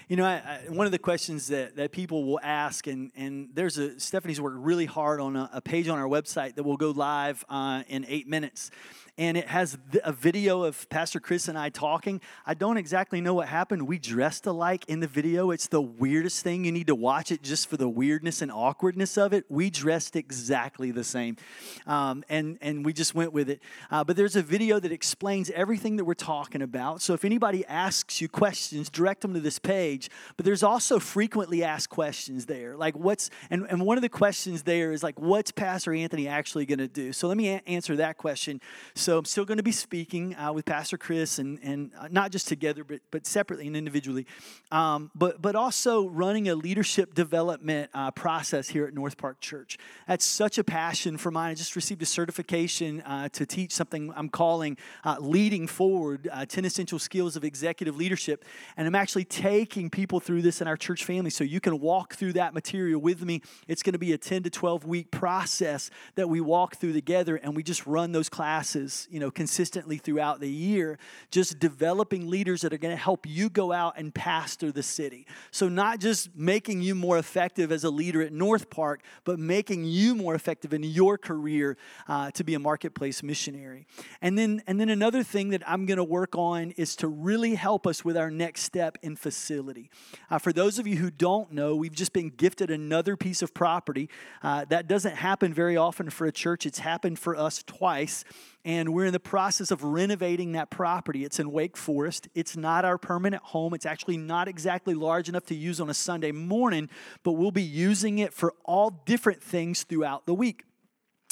You 0.10 0.18
know, 0.18 0.26
I, 0.26 0.34
I, 0.68 0.70
one 0.70 0.86
of 0.86 0.92
the 0.92 1.00
questions 1.00 1.48
that, 1.48 1.78
that 1.78 1.92
people 1.92 2.26
will 2.26 2.40
ask, 2.44 2.88
and, 2.88 3.12
and 3.16 3.50
there's 3.54 3.78
a 3.78 4.00
Stephanie's 4.00 4.40
worked 4.40 4.58
really 4.58 4.86
hard 4.86 5.20
on 5.20 5.36
a, 5.36 5.50
a 5.54 5.62
page 5.62 5.88
on 5.88 5.98
our 5.98 6.08
website 6.08 6.56
that 6.56 6.64
will 6.64 6.78
go 6.78 6.92
live 6.92 7.44
uh, 7.50 7.84
in 7.88 8.06
eight 8.08 8.28
minutes 8.28 8.70
and 9.18 9.38
it 9.38 9.48
has 9.48 9.78
a 10.04 10.12
video 10.12 10.64
of 10.64 10.90
Pastor 10.90 11.20
Chris 11.20 11.48
and 11.48 11.58
I 11.58 11.70
talking. 11.70 12.20
I 12.48 12.56
don't 12.56 12.78
exactly 12.78 13.22
know 13.22 13.36
what 13.36 13.48
happened. 13.48 13.88
We 13.88 14.00
dressed 14.00 14.48
alike 14.48 14.86
in 14.88 15.02
the 15.02 15.08
video. 15.08 15.52
It's 15.52 15.68
the 15.68 15.82
weirdest 15.82 16.44
thing. 16.44 16.66
You 16.66 16.72
need 16.72 16.88
to 16.88 16.96
watch 16.96 17.32
it 17.32 17.44
just 17.44 17.70
for 17.70 17.78
the 17.78 17.88
weirdness 17.88 18.42
and 18.42 18.52
awkwardness 18.52 19.16
of 19.18 19.32
it. 19.32 19.46
We 19.50 19.70
dressed 19.70 20.16
exactly 20.16 20.90
the 20.90 21.04
same, 21.04 21.38
um, 21.86 22.24
and 22.28 22.58
and 22.62 22.84
we 22.84 22.92
just 22.92 23.14
went 23.14 23.34
with 23.34 23.50
it. 23.50 23.62
Uh, 23.92 24.04
but 24.04 24.16
there's 24.16 24.36
a 24.36 24.42
video 24.42 24.80
that 24.80 24.92
explains 24.92 25.52
everything 25.52 25.98
that 25.98 26.06
we're 26.06 26.16
talking 26.16 26.64
about. 26.64 27.02
So 27.02 27.14
if 27.14 27.24
anybody 27.24 27.66
asks 27.68 28.20
you 28.20 28.28
questions, 28.28 28.90
direct 28.90 29.22
them 29.22 29.36
to 29.36 29.40
this 29.40 29.60
page. 29.60 30.10
But 30.38 30.46
there's 30.46 30.64
also 30.64 30.98
frequently 30.98 31.64
asked 31.64 31.90
questions 31.90 32.48
there, 32.48 32.76
like 32.76 32.98
what's 32.98 33.30
and 33.52 33.68
and 33.70 33.86
one 33.86 33.98
of 33.98 34.02
the 34.02 34.10
questions 34.10 34.64
there 34.64 34.92
is 34.92 35.04
like 35.04 35.20
what's 35.20 35.52
Pastor 35.52 35.94
Anthony 35.94 36.28
actually 36.28 36.66
going 36.66 36.80
to 36.80 36.88
do? 36.88 37.14
So 37.14 37.28
let 37.28 37.38
me 37.38 37.50
a- 37.50 37.62
answer 37.68 37.96
that 37.98 38.18
question. 38.18 38.60
So 39.04 39.18
I'm 39.18 39.26
still 39.26 39.44
going 39.44 39.58
to 39.58 39.64
be 39.64 39.74
speaking 39.74 40.34
uh, 40.38 40.54
with 40.54 40.64
Pastor 40.64 40.98
Chris, 40.98 41.38
and, 41.38 41.60
and 41.62 41.92
uh, 42.00 42.08
not 42.10 42.32
just 42.32 42.48
together, 42.48 42.86
but, 42.86 43.02
but 43.12 43.28
separately 43.28 43.68
and 43.68 43.76
individually, 43.76 44.26
um, 44.72 45.12
but, 45.14 45.42
but 45.42 45.58
also 45.58 46.08
running 46.08 46.48
a 46.48 46.56
leadership 46.56 47.14
development 47.14 47.90
uh, 47.94 48.12
process 48.12 48.70
here 48.70 48.86
at 48.86 48.94
North 48.94 49.18
Park 49.18 49.42
Church. 49.42 49.78
That's 50.08 50.24
such 50.24 50.58
a 50.58 50.64
passion 50.64 51.18
for 51.18 51.32
mine. 51.32 51.52
I 51.52 51.54
just 51.54 51.76
received 51.76 52.02
a 52.02 52.06
certification 52.06 53.02
uh, 53.02 53.28
to 53.34 53.46
teach 53.46 53.74
something 53.74 54.14
I'm 54.16 54.30
calling 54.30 54.78
uh, 55.04 55.18
Leading 55.20 55.68
Forward 55.68 56.30
10 56.48 56.64
Essential 56.64 56.98
Skills 56.98 57.36
of 57.36 57.44
Executive 57.44 57.98
Leadership. 57.98 58.46
And 58.78 58.88
I'm 58.88 58.96
actually 58.96 59.26
taking 59.26 59.90
people 59.90 60.22
through 60.22 60.44
this 60.44 60.62
in 60.62 60.68
our 60.70 60.78
church 60.78 61.04
family 61.04 61.30
so 61.30 61.44
you 61.44 61.60
can 61.60 61.82
walk 61.82 62.16
through 62.16 62.34
that 62.34 62.54
material 62.54 63.02
with 63.02 63.22
me. 63.22 63.42
It's 63.68 63.84
going 63.84 63.94
to 63.94 64.00
be 64.00 64.14
a 64.14 64.18
10 64.18 64.44
to 64.44 64.50
12 64.50 64.86
week 64.86 65.12
process 65.12 65.90
that 66.16 66.30
we 66.30 66.40
walk 66.40 66.78
through 66.78 66.94
together, 66.94 67.36
and 67.36 67.54
we 67.54 67.64
just 67.64 67.86
run 67.86 68.14
those 68.14 68.30
classes 68.30 68.93
you 69.10 69.20
know, 69.20 69.32
consistently 69.32 69.98
throughout 69.98 70.40
the 70.40 70.50
year, 70.50 70.98
just 71.32 71.60
developing 71.60 72.30
leaders 72.30 72.62
that 72.62 72.74
are 72.74 72.78
going 72.78 72.96
to 72.96 73.02
help 73.02 73.26
you 73.26 73.50
go 73.50 73.72
out 73.72 73.94
and 73.98 74.14
pastor 74.14 74.72
the 74.72 74.84
city. 74.84 75.26
So 75.52 75.70
not 75.70 76.00
just 76.00 76.36
making 76.36 76.82
you 76.82 76.96
more 76.96 77.18
effective 77.18 77.72
as 77.72 77.84
a 77.84 77.90
leader 77.90 78.22
at 78.22 78.32
North 78.34 78.70
Park, 78.70 79.02
but 79.24 79.40
making 79.40 79.86
you 79.86 80.16
more 80.16 80.36
effective 80.36 80.74
in 80.74 80.84
your 80.84 81.18
career 81.18 81.78
uh, 82.08 82.32
to 82.32 82.44
be 82.44 82.54
a 82.54 82.60
marketplace 82.60 83.24
missionary. 83.24 83.86
And 84.22 84.38
then, 84.38 84.62
and 84.68 84.80
then 84.80 84.90
another 84.90 85.24
thing 85.24 85.50
that 85.50 85.64
I'm 85.68 85.86
going 85.86 85.98
to 85.98 86.04
work 86.04 86.36
on 86.36 86.72
is 86.72 86.96
to 86.98 87.08
really 87.08 87.56
help 87.56 87.88
us 87.88 88.04
with 88.04 88.18
our 88.18 88.32
next 88.32 88.64
step 88.64 88.98
in 89.02 89.16
facility. 89.16 89.90
Uh, 90.30 90.38
for 90.40 90.54
those 90.54 90.80
of 90.80 90.88
you 90.88 90.98
who 90.98 91.10
don't 91.10 91.52
know, 91.52 91.76
we've 91.76 91.96
just 91.96 92.14
been 92.14 92.30
gifted 92.30 92.72
another 92.72 93.16
piece 93.16 93.42
of 93.42 93.54
property. 93.54 94.10
Uh, 94.42 94.66
that 94.66 94.88
doesn't 94.88 95.16
happen 95.16 95.54
very 95.54 95.78
often 95.78 96.10
for 96.10 96.28
a 96.28 96.32
church. 96.32 96.66
It's 96.66 96.80
happened 96.80 97.20
for 97.20 97.36
us 97.36 97.64
twice 97.64 98.24
and 98.66 98.83
we're 98.92 99.06
in 99.06 99.14
the 99.14 99.20
process 99.20 99.70
of 99.70 99.84
renovating 99.84 100.54
that 100.54 100.72
property. 100.72 101.24
It's 101.24 101.40
in 101.40 101.52
Wake 101.52 101.78
Forest. 101.78 102.28
It's 102.34 102.58
not 102.58 102.84
our 102.86 102.98
permanent 102.98 103.44
home. 103.44 103.74
It's 103.74 103.86
actually 103.86 104.18
not 104.18 104.48
exactly 104.48 104.96
large 104.96 105.30
enough 105.30 105.46
to 105.46 105.56
use 105.56 105.80
on 105.80 105.90
a 105.90 105.94
Sunday 105.94 106.32
morning, 106.32 106.90
but 107.22 107.34
we'll 107.34 107.52
be 107.52 107.62
using 107.62 108.18
it 108.18 108.34
for 108.34 108.54
all 108.66 109.02
different 109.06 109.42
things 109.42 109.84
throughout 109.84 110.26
the 110.26 110.34
week. 110.34 110.64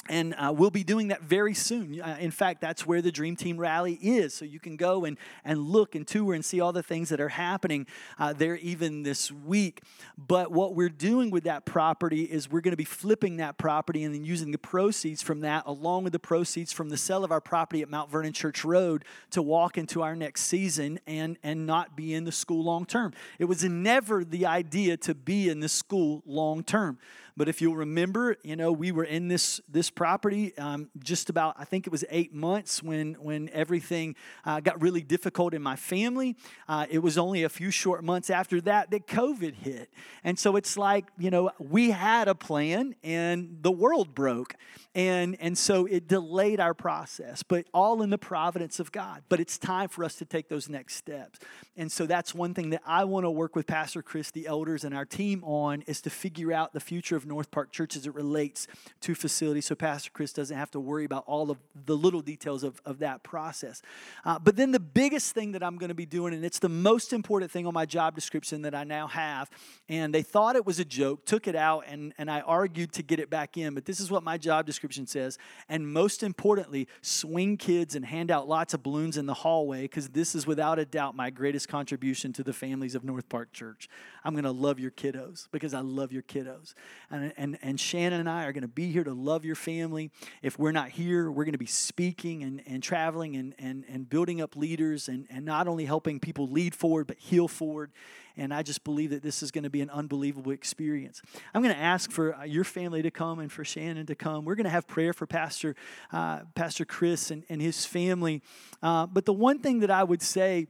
And 0.10 0.34
uh, 0.34 0.52
we'll 0.56 0.72
be 0.72 0.84
doing 0.84 1.10
that 1.10 1.22
very 1.22 1.54
soon. 1.54 2.02
Uh, 2.02 2.18
in 2.20 2.32
fact, 2.32 2.60
that's 2.60 2.88
where 2.88 3.04
the 3.04 3.12
Dream 3.12 3.36
Team 3.36 3.58
Rally 3.58 4.00
is. 4.02 4.34
So 4.34 4.46
you 4.46 4.60
can 4.60 4.76
go 4.76 5.06
and, 5.06 5.16
and 5.46 5.60
look 5.70 5.94
and 5.94 6.08
tour 6.08 6.34
and 6.34 6.44
see 6.44 6.60
all 6.60 6.74
the 6.74 6.82
things 6.82 7.10
that 7.10 7.22
are 7.22 7.30
happening 7.30 7.86
uh, 8.18 8.34
there 8.34 8.56
even 8.58 9.04
this 9.04 9.32
week. 9.32 9.84
But 10.18 10.52
what 10.52 10.74
we're 10.74 10.90
doing 10.90 11.30
with 11.30 11.44
that 11.44 11.66
property 11.66 12.24
is 12.24 12.50
we're 12.50 12.62
going 12.62 12.72
to 12.72 12.78
be 12.78 12.84
flipping 12.84 13.38
that 13.38 13.60
property 13.60 14.04
and 14.04 14.14
then 14.14 14.26
using 14.26 14.52
the 14.52 14.58
proceeds 14.58 15.22
from 15.22 15.42
that, 15.42 15.64
along 15.68 16.04
with 16.04 16.14
the 16.14 16.20
proceeds 16.20 16.74
from 16.74 16.90
the 16.90 16.98
sale 16.98 17.24
of 17.24 17.32
our 17.32 17.42
property 17.42 17.84
at 17.84 17.90
Mount 17.90 18.10
Vernon 18.10 18.34
Church 18.34 18.66
Road, 18.66 19.06
to 19.30 19.42
walk 19.44 19.78
into 19.78 20.02
our 20.02 20.16
next 20.16 20.42
season 20.42 21.00
and, 21.06 21.38
and 21.44 21.68
not 21.68 21.96
be 21.96 22.16
in 22.16 22.24
the 22.24 22.32
school 22.32 22.64
long 22.64 22.86
term. 22.86 23.14
It 23.38 23.46
was 23.46 23.64
never 23.64 24.26
the 24.26 24.48
idea 24.48 24.98
to 24.98 25.14
be 25.14 25.48
in 25.48 25.60
the 25.60 25.70
school 25.70 26.24
long 26.26 26.64
term. 26.64 26.98
But 27.38 27.48
if 27.48 27.62
you'll 27.62 27.76
remember, 27.76 28.38
you 28.44 28.56
know, 28.56 28.72
we 28.72 28.92
were 28.92 29.04
in 29.04 29.28
this 29.28 29.62
this 29.70 29.90
property 29.90 30.58
um, 30.58 30.90
just 31.00 31.30
about 31.30 31.56
I 31.58 31.66
think 31.66 31.88
it 31.88 31.92
was 31.92 32.04
eight 32.10 32.34
months 32.34 32.84
when 32.84 33.14
when 33.16 33.50
everything 33.50 34.16
uh, 34.46 34.60
got 34.60 34.82
really 34.82 35.02
difficult 35.02 35.54
in 35.54 35.62
my 35.62 35.76
family. 35.76 36.36
Uh, 36.68 36.86
it 36.90 37.00
was 37.00 37.18
only 37.18 37.44
a 37.44 37.50
few 37.50 37.72
short 37.72 38.04
months 38.04 38.30
after 38.30 38.62
that 38.62 38.92
that 38.92 39.08
COVID 39.08 39.56
hit, 39.56 39.90
and 40.24 40.38
so 40.38 40.56
it's 40.56 40.78
like 40.78 41.06
you 41.18 41.30
know 41.30 41.52
we 41.60 41.92
had 41.92 42.28
a 42.28 42.36
plan 42.36 42.96
and 43.04 43.58
the 43.62 43.72
world 43.72 44.14
broke, 44.14 44.56
and 44.94 45.38
and 45.40 45.58
so 45.58 45.86
it 45.86 46.08
delayed 46.08 46.60
our 46.60 46.74
process, 46.74 47.44
but 47.44 47.66
all 47.74 48.02
in 48.02 48.10
the 48.10 48.18
providence 48.18 48.80
of 48.80 48.92
God. 48.92 49.24
But 49.30 49.40
it's 49.40 49.58
time 49.58 49.90
for 49.90 50.04
us 50.04 50.16
to 50.16 50.26
take 50.26 50.50
those 50.50 50.70
next 50.70 50.96
steps, 50.96 51.40
and 51.78 51.92
so 51.92 52.06
that's 52.06 52.36
one 52.36 52.54
thing 52.54 52.72
that 52.72 52.82
I 52.86 53.06
want 53.06 53.26
to 53.26 53.32
work 53.32 53.56
with 53.56 53.68
Pastor 53.68 54.02
Chris, 54.02 54.32
the 54.32 54.48
elders, 54.48 54.84
and 54.84 54.96
our 54.96 55.06
team 55.06 55.44
on 55.44 55.82
is 55.84 56.02
to 56.02 56.10
figure 56.10 56.52
out 56.52 56.74
the 56.74 56.80
future 56.80 57.16
of 57.16 57.26
North 57.32 57.50
Park 57.50 57.72
Church 57.72 57.96
as 57.96 58.06
it 58.06 58.14
relates 58.14 58.68
to 59.00 59.16
facilities 59.16 59.66
so 59.66 59.76
Pastor 59.76 60.12
Chris 60.14 60.34
doesn't 60.34 60.58
have 60.58 60.70
to 60.72 60.82
worry 60.82 61.06
about 61.06 61.24
all 61.28 61.50
of 61.50 61.58
the 61.86 61.96
little 61.96 62.20
details 62.20 62.62
of, 62.62 62.82
of 62.86 63.00
that 63.00 63.24
process. 63.24 63.82
Uh, 64.26 64.38
but 64.38 64.58
then 64.58 64.72
the 64.72 64.82
biggest 64.82 65.34
thing 65.34 65.54
that 65.54 65.64
I'm 65.64 65.78
going 65.78 65.88
to 65.88 65.96
be 65.96 66.06
doing, 66.06 66.34
and 66.34 66.44
it's 66.44 66.60
the 66.60 66.68
most 66.68 67.14
important 67.14 67.50
thing 67.50 67.66
on 67.66 67.74
my 67.74 67.86
job 67.86 68.16
description 68.16 68.64
that 68.64 68.76
I 68.76 68.84
now 68.84 69.08
have, 69.08 69.50
and 69.88 70.14
they 70.14 70.24
thought 70.24 70.58
it 70.58 70.66
was 70.66 70.78
a 70.80 70.84
joke, 70.84 71.26
took 71.26 71.48
it 71.48 71.56
out, 71.56 71.86
and, 71.88 72.14
and 72.18 72.30
I 72.30 72.42
argued 72.42 72.92
to 72.94 73.04
get 73.04 73.20
it 73.22 73.30
back 73.30 73.56
in, 73.56 73.74
but 73.74 73.86
this 73.86 74.02
is 74.02 74.12
what 74.12 74.24
my 74.24 74.38
job 74.38 74.66
description 74.66 75.08
says. 75.08 75.38
And 75.70 75.88
most 75.88 76.22
importantly, 76.22 76.90
swing 77.02 77.56
kids 77.56 77.96
and 77.96 78.06
hand 78.06 78.30
out 78.30 78.50
lots 78.50 78.74
of 78.74 78.84
balloons 78.84 79.16
in 79.16 79.26
the 79.26 79.34
hallway 79.34 79.84
because 79.84 80.10
this 80.10 80.36
is 80.36 80.46
without 80.46 80.80
a 80.80 80.86
doubt 80.86 81.16
my 81.16 81.30
greatest 81.30 81.70
contribution 81.70 82.34
to 82.34 82.44
the 82.44 82.52
families 82.52 82.94
of 82.94 83.06
North 83.06 83.30
Park 83.30 83.54
Church. 83.54 83.88
I'm 84.26 84.34
going 84.34 84.44
to 84.44 84.52
love 84.52 84.80
your 84.80 84.92
kiddos 84.92 85.48
because 85.52 85.74
I 85.74 85.80
love 85.80 86.12
your 86.12 86.24
kiddos. 86.24 86.74
And, 87.12 87.34
and, 87.38 87.60
and 87.62 87.80
Shannon 87.80 88.22
and 88.22 88.30
I 88.30 88.46
are 88.46 88.54
going 88.54 88.62
to 88.62 88.68
be 88.68 88.92
here 88.92 89.04
to 89.04 89.14
love 89.14 89.44
your 89.44 89.56
family. 89.56 90.12
If 90.42 90.58
we're 90.58 90.72
not 90.72 90.90
here, 90.90 91.30
we're 91.30 91.44
going 91.44 91.52
to 91.54 91.58
be 91.58 91.66
speaking 91.66 92.44
and, 92.44 92.62
and 92.66 92.82
traveling 92.82 93.36
and, 93.36 93.54
and, 93.60 93.84
and 93.90 94.10
building 94.10 94.42
up 94.42 94.56
leaders 94.56 95.08
and, 95.08 95.28
and 95.30 95.44
not 95.46 95.68
only 95.68 95.86
helping 95.86 96.20
people 96.20 96.48
lead 96.48 96.74
forward, 96.74 97.08
but 97.08 97.18
heal 97.20 97.48
forward. 97.48 97.92
And 98.38 98.54
I 98.54 98.64
just 98.64 98.84
believe 98.84 99.10
that 99.10 99.24
this 99.24 99.44
is 99.44 99.52
going 99.52 99.66
to 99.66 99.70
be 99.70 99.82
an 99.82 99.90
unbelievable 99.90 100.52
experience. 100.52 101.22
I'm 101.54 101.62
going 101.62 101.76
to 101.76 101.82
ask 101.82 102.12
for 102.12 102.34
uh, 102.34 102.44
your 102.44 102.64
family 102.64 103.02
to 103.02 103.12
come 103.12 103.40
and 103.40 103.52
for 103.52 103.66
Shannon 103.66 104.06
to 104.06 104.16
come. 104.16 104.46
We're 104.46 104.56
going 104.56 104.66
to 104.66 104.72
have 104.72 104.88
prayer 104.88 105.12
for 105.14 105.28
Pastor, 105.28 105.76
uh, 106.14 106.42
Pastor 106.56 106.86
Chris 106.86 107.30
and, 107.30 107.44
and 107.50 107.62
his 107.62 107.86
family. 107.86 108.42
Uh, 108.82 109.06
but 109.06 109.26
the 109.26 109.34
one 109.34 109.60
thing 109.60 109.80
that 109.82 109.92
I 109.92 110.04
would 110.04 110.22
say, 110.22 110.68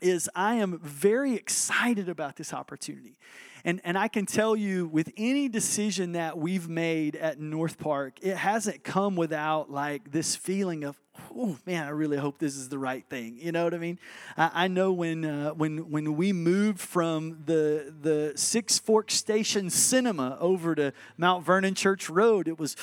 is 0.00 0.28
I 0.34 0.56
am 0.56 0.78
very 0.80 1.34
excited 1.34 2.08
about 2.08 2.36
this 2.36 2.52
opportunity. 2.52 3.18
And, 3.64 3.80
and 3.84 3.96
I 3.96 4.08
can 4.08 4.26
tell 4.26 4.56
you, 4.56 4.88
with 4.88 5.12
any 5.16 5.48
decision 5.48 6.12
that 6.12 6.36
we've 6.36 6.68
made 6.68 7.14
at 7.14 7.38
North 7.38 7.78
Park, 7.78 8.18
it 8.20 8.36
hasn't 8.36 8.82
come 8.82 9.14
without 9.14 9.70
like 9.70 10.10
this 10.10 10.34
feeling 10.34 10.82
of, 10.82 10.98
oh 11.36 11.58
man, 11.66 11.84
I 11.84 11.90
really 11.90 12.16
hope 12.16 12.38
this 12.38 12.56
is 12.56 12.68
the 12.68 12.78
right 12.78 13.04
thing. 13.08 13.38
You 13.40 13.52
know 13.52 13.64
what 13.64 13.74
I 13.74 13.78
mean? 13.78 13.98
I, 14.36 14.50
I 14.64 14.68
know 14.68 14.92
when 14.92 15.24
uh, 15.24 15.50
when 15.50 15.90
when 15.90 16.16
we 16.16 16.32
moved 16.32 16.80
from 16.80 17.42
the 17.46 17.92
the 18.00 18.32
Six 18.36 18.78
Fork 18.78 19.10
Station 19.10 19.70
Cinema 19.70 20.36
over 20.40 20.74
to 20.74 20.92
Mount 21.16 21.44
Vernon 21.44 21.74
Church 21.74 22.08
Road, 22.08 22.48
it 22.48 22.58
was 22.58 22.76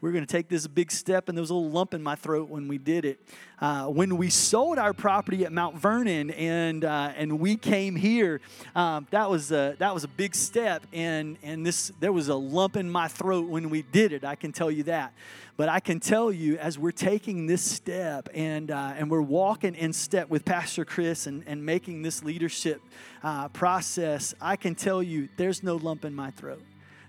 we 0.00 0.10
are 0.10 0.12
going 0.12 0.26
to 0.26 0.30
take 0.30 0.48
this 0.48 0.66
big 0.66 0.92
step, 0.92 1.28
and 1.28 1.36
there 1.36 1.42
was 1.42 1.50
a 1.50 1.54
little 1.54 1.70
lump 1.70 1.94
in 1.94 2.02
my 2.02 2.14
throat 2.14 2.48
when 2.48 2.68
we 2.68 2.78
did 2.78 3.04
it. 3.04 3.20
Uh, 3.58 3.86
when 3.86 4.18
we 4.18 4.28
sold 4.28 4.78
our 4.78 4.92
property 4.92 5.46
at 5.46 5.52
Mount 5.52 5.76
Vernon 5.76 6.30
and 6.32 6.84
uh, 6.84 7.12
and 7.16 7.40
we 7.40 7.56
came 7.56 7.96
here, 7.96 8.40
um, 8.74 9.06
that 9.10 9.30
was 9.30 9.50
a, 9.50 9.74
that 9.78 9.94
was 9.94 10.04
a 10.04 10.08
big 10.08 10.34
step, 10.34 10.86
and 10.92 11.38
and 11.42 11.64
this 11.64 11.90
there 12.00 12.12
was 12.12 12.28
a 12.28 12.34
lump 12.34 12.76
in 12.76 12.90
my 12.90 13.08
throat 13.08 13.48
when 13.48 13.70
we 13.70 13.82
did 13.82 14.12
it. 14.12 14.24
I 14.24 14.34
can 14.34 14.52
tell 14.52 14.70
you 14.70 14.82
that. 14.84 15.14
But 15.56 15.70
I 15.70 15.80
can 15.80 16.00
tell 16.00 16.30
you, 16.30 16.58
as 16.58 16.78
we're 16.78 16.90
taking 16.90 17.46
this 17.46 17.62
step 17.62 18.28
and, 18.34 18.70
uh, 18.70 18.92
and 18.96 19.10
we're 19.10 19.22
walking 19.22 19.74
in 19.74 19.94
step 19.94 20.28
with 20.28 20.44
Pastor 20.44 20.84
Chris 20.84 21.26
and, 21.26 21.42
and 21.46 21.64
making 21.64 22.02
this 22.02 22.22
leadership 22.22 22.82
uh, 23.22 23.48
process, 23.48 24.34
I 24.38 24.56
can 24.56 24.74
tell 24.74 25.02
you 25.02 25.30
there's 25.38 25.62
no 25.62 25.76
lump 25.76 26.04
in 26.04 26.14
my 26.14 26.30
throat. 26.30 26.62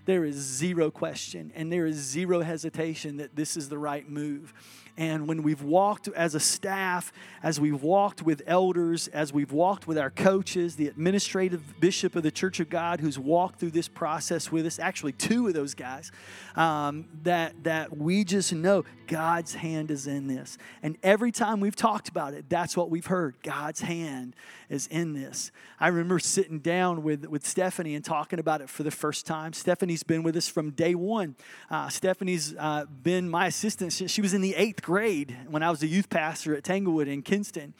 There 0.08 0.24
is 0.24 0.36
zero 0.36 0.90
question 0.90 1.52
and 1.54 1.70
there 1.70 1.84
is 1.84 1.96
zero 1.96 2.40
hesitation 2.40 3.18
that 3.18 3.36
this 3.36 3.58
is 3.58 3.68
the 3.68 3.76
right 3.76 4.08
move. 4.08 4.54
And 4.98 5.28
when 5.28 5.44
we've 5.44 5.62
walked 5.62 6.08
as 6.08 6.34
a 6.34 6.40
staff, 6.40 7.12
as 7.40 7.60
we've 7.60 7.82
walked 7.82 8.20
with 8.20 8.42
elders, 8.48 9.06
as 9.06 9.32
we've 9.32 9.52
walked 9.52 9.86
with 9.86 9.96
our 9.96 10.10
coaches, 10.10 10.74
the 10.74 10.88
administrative 10.88 11.78
bishop 11.78 12.16
of 12.16 12.24
the 12.24 12.32
Church 12.32 12.58
of 12.58 12.68
God 12.68 12.98
who's 12.98 13.16
walked 13.16 13.60
through 13.60 13.70
this 13.70 13.86
process 13.86 14.50
with 14.50 14.66
us, 14.66 14.80
actually, 14.80 15.12
two 15.12 15.46
of 15.46 15.54
those 15.54 15.76
guys, 15.76 16.10
um, 16.56 17.04
that, 17.22 17.62
that 17.62 17.96
we 17.96 18.24
just 18.24 18.52
know 18.52 18.84
God's 19.06 19.54
hand 19.54 19.92
is 19.92 20.08
in 20.08 20.26
this. 20.26 20.58
And 20.82 20.98
every 21.04 21.30
time 21.30 21.60
we've 21.60 21.76
talked 21.76 22.08
about 22.08 22.34
it, 22.34 22.46
that's 22.48 22.76
what 22.76 22.90
we've 22.90 23.06
heard 23.06 23.36
God's 23.44 23.82
hand 23.82 24.34
is 24.68 24.88
in 24.88 25.14
this. 25.14 25.52
I 25.78 25.88
remember 25.88 26.18
sitting 26.18 26.58
down 26.58 27.04
with, 27.04 27.24
with 27.26 27.46
Stephanie 27.46 27.94
and 27.94 28.04
talking 28.04 28.40
about 28.40 28.62
it 28.62 28.68
for 28.68 28.82
the 28.82 28.90
first 28.90 29.26
time. 29.26 29.52
Stephanie's 29.98 30.18
been 30.18 30.22
with 30.22 30.36
us 30.36 30.48
from 30.48 30.70
day 30.70 30.94
one. 30.94 31.34
Uh, 31.70 31.88
Stephanie's 31.88 32.54
uh, 32.56 32.84
been 33.02 33.28
my 33.28 33.46
assistant. 33.46 33.92
She, 33.92 34.06
she 34.06 34.22
was 34.22 34.32
in 34.32 34.40
the 34.40 34.54
eighth 34.54 34.80
grade 34.80 35.36
when 35.48 35.62
I 35.62 35.70
was 35.70 35.82
a 35.82 35.88
youth 35.88 36.08
pastor 36.08 36.54
at 36.54 36.62
Tanglewood 36.62 37.08
in 37.08 37.22
Kinston 37.22 37.74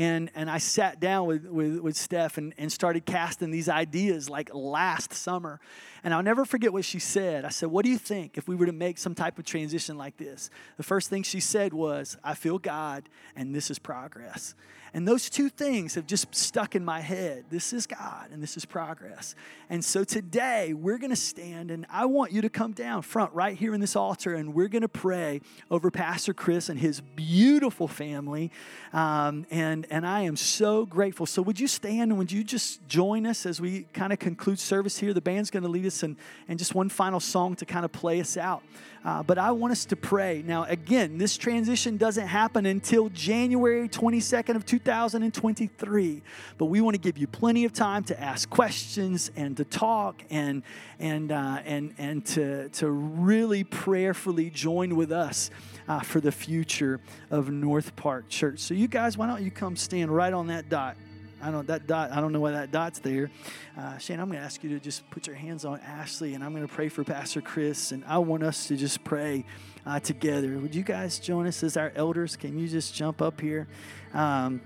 and 0.00 0.30
and 0.34 0.50
I 0.50 0.56
sat 0.56 0.98
down 0.98 1.26
with 1.26 1.44
with, 1.44 1.78
with 1.80 1.94
Steph 1.94 2.38
and, 2.38 2.54
and 2.56 2.72
started 2.72 3.04
casting 3.04 3.50
these 3.50 3.68
ideas 3.68 4.30
like 4.30 4.50
last 4.54 5.12
summer. 5.12 5.60
And 6.02 6.14
I'll 6.14 6.22
never 6.22 6.46
forget 6.46 6.72
what 6.72 6.86
she 6.86 6.98
said. 6.98 7.44
I 7.44 7.50
said, 7.50 7.70
What 7.70 7.84
do 7.84 7.90
you 7.90 7.98
think 7.98 8.38
if 8.38 8.48
we 8.48 8.56
were 8.56 8.66
to 8.66 8.72
make 8.72 8.96
some 8.96 9.14
type 9.14 9.38
of 9.38 9.44
transition 9.44 9.98
like 9.98 10.16
this? 10.16 10.48
The 10.78 10.82
first 10.82 11.10
thing 11.10 11.22
she 11.22 11.40
said 11.40 11.74
was, 11.74 12.16
I 12.24 12.34
feel 12.34 12.58
God 12.58 13.10
and 13.36 13.54
this 13.54 13.70
is 13.70 13.78
progress. 13.78 14.54
And 14.92 15.06
those 15.06 15.30
two 15.30 15.48
things 15.48 15.94
have 15.94 16.06
just 16.06 16.34
stuck 16.34 16.74
in 16.74 16.84
my 16.84 17.00
head. 17.00 17.44
This 17.48 17.72
is 17.72 17.86
God 17.86 18.30
and 18.32 18.42
this 18.42 18.56
is 18.56 18.64
progress. 18.64 19.36
And 19.68 19.84
so 19.84 20.02
today 20.02 20.72
we're 20.74 20.98
going 20.98 21.10
to 21.10 21.16
stand 21.16 21.70
and 21.70 21.86
I 21.88 22.06
want 22.06 22.32
you 22.32 22.42
to 22.42 22.48
come 22.48 22.72
down 22.72 23.02
front 23.02 23.32
right 23.32 23.56
here 23.56 23.72
in 23.72 23.80
this 23.80 23.94
altar 23.94 24.34
and 24.34 24.52
we're 24.52 24.68
going 24.68 24.82
to 24.82 24.88
pray 24.88 25.42
over 25.70 25.90
Pastor 25.90 26.34
Chris 26.34 26.68
and 26.68 26.78
his 26.78 27.00
beautiful 27.00 27.86
family. 27.86 28.50
Um, 28.92 29.46
and, 29.50 29.86
and 29.90 30.06
I 30.06 30.22
am 30.22 30.36
so 30.36 30.86
grateful. 30.86 31.26
So 31.26 31.42
would 31.42 31.58
you 31.58 31.66
stand 31.66 32.12
and 32.12 32.18
would 32.18 32.30
you 32.30 32.44
just 32.44 32.86
join 32.86 33.26
us 33.26 33.44
as 33.44 33.60
we 33.60 33.82
kind 33.92 34.12
of 34.12 34.18
conclude 34.18 34.58
service 34.60 34.98
here? 34.98 35.12
The 35.12 35.20
band's 35.20 35.50
going 35.50 35.64
to 35.64 35.68
lead 35.68 35.84
us 35.84 36.02
in, 36.02 36.16
just 36.56 36.74
one 36.74 36.88
final 36.88 37.18
song 37.18 37.56
to 37.56 37.66
kind 37.66 37.84
of 37.84 37.90
play 37.90 38.20
us 38.20 38.36
out. 38.36 38.62
Uh, 39.02 39.22
but 39.22 39.38
I 39.38 39.50
want 39.52 39.72
us 39.72 39.86
to 39.86 39.96
pray. 39.96 40.42
Now, 40.46 40.64
again, 40.64 41.16
this 41.16 41.38
transition 41.38 41.96
doesn't 41.96 42.26
happen 42.26 42.66
until 42.66 43.08
January 43.08 43.88
22nd 43.88 44.56
of 44.56 44.66
2023. 44.66 46.22
But 46.58 46.66
we 46.66 46.82
want 46.82 46.94
to 46.94 47.00
give 47.00 47.16
you 47.16 47.26
plenty 47.26 47.64
of 47.64 47.72
time 47.72 48.04
to 48.04 48.20
ask 48.20 48.50
questions 48.50 49.30
and 49.36 49.56
to 49.56 49.64
talk 49.64 50.22
and 50.28 50.62
and 50.98 51.32
uh, 51.32 51.60
and 51.64 51.94
and 51.96 52.26
to 52.26 52.68
to 52.70 52.90
really 52.90 53.64
prayerfully 53.64 54.50
join 54.50 54.96
with 54.96 55.12
us 55.12 55.50
uh, 55.88 56.00
for 56.00 56.20
the 56.20 56.32
future 56.32 57.00
of 57.30 57.50
North 57.50 57.96
Park 57.96 58.28
Church. 58.28 58.60
So, 58.60 58.74
you 58.74 58.86
guys, 58.86 59.16
why 59.16 59.26
don't 59.26 59.42
you 59.42 59.50
come 59.50 59.76
stand 59.76 60.14
right 60.14 60.32
on 60.32 60.48
that 60.48 60.68
dot? 60.68 60.96
I 61.42 61.50
don't 61.50 61.66
that 61.68 61.86
dot. 61.86 62.12
I 62.12 62.20
don't 62.20 62.32
know 62.32 62.40
why 62.40 62.52
that 62.52 62.70
dot's 62.70 62.98
there. 62.98 63.30
Uh, 63.78 63.98
Shane, 63.98 64.20
I'm 64.20 64.28
going 64.28 64.38
to 64.38 64.44
ask 64.44 64.62
you 64.62 64.70
to 64.70 64.80
just 64.80 65.08
put 65.10 65.26
your 65.26 65.36
hands 65.36 65.64
on 65.64 65.80
Ashley, 65.80 66.34
and 66.34 66.44
I'm 66.44 66.54
going 66.54 66.66
to 66.66 66.72
pray 66.72 66.88
for 66.88 67.04
Pastor 67.04 67.40
Chris, 67.40 67.92
and 67.92 68.04
I 68.04 68.18
want 68.18 68.42
us 68.42 68.68
to 68.68 68.76
just 68.76 69.02
pray 69.04 69.44
uh, 69.86 70.00
together. 70.00 70.58
Would 70.58 70.74
you 70.74 70.82
guys 70.82 71.18
join 71.18 71.46
us 71.46 71.62
as 71.62 71.76
our 71.76 71.92
elders? 71.94 72.36
Can 72.36 72.58
you 72.58 72.68
just 72.68 72.94
jump 72.94 73.22
up 73.22 73.40
here? 73.40 73.68
Um, 74.12 74.60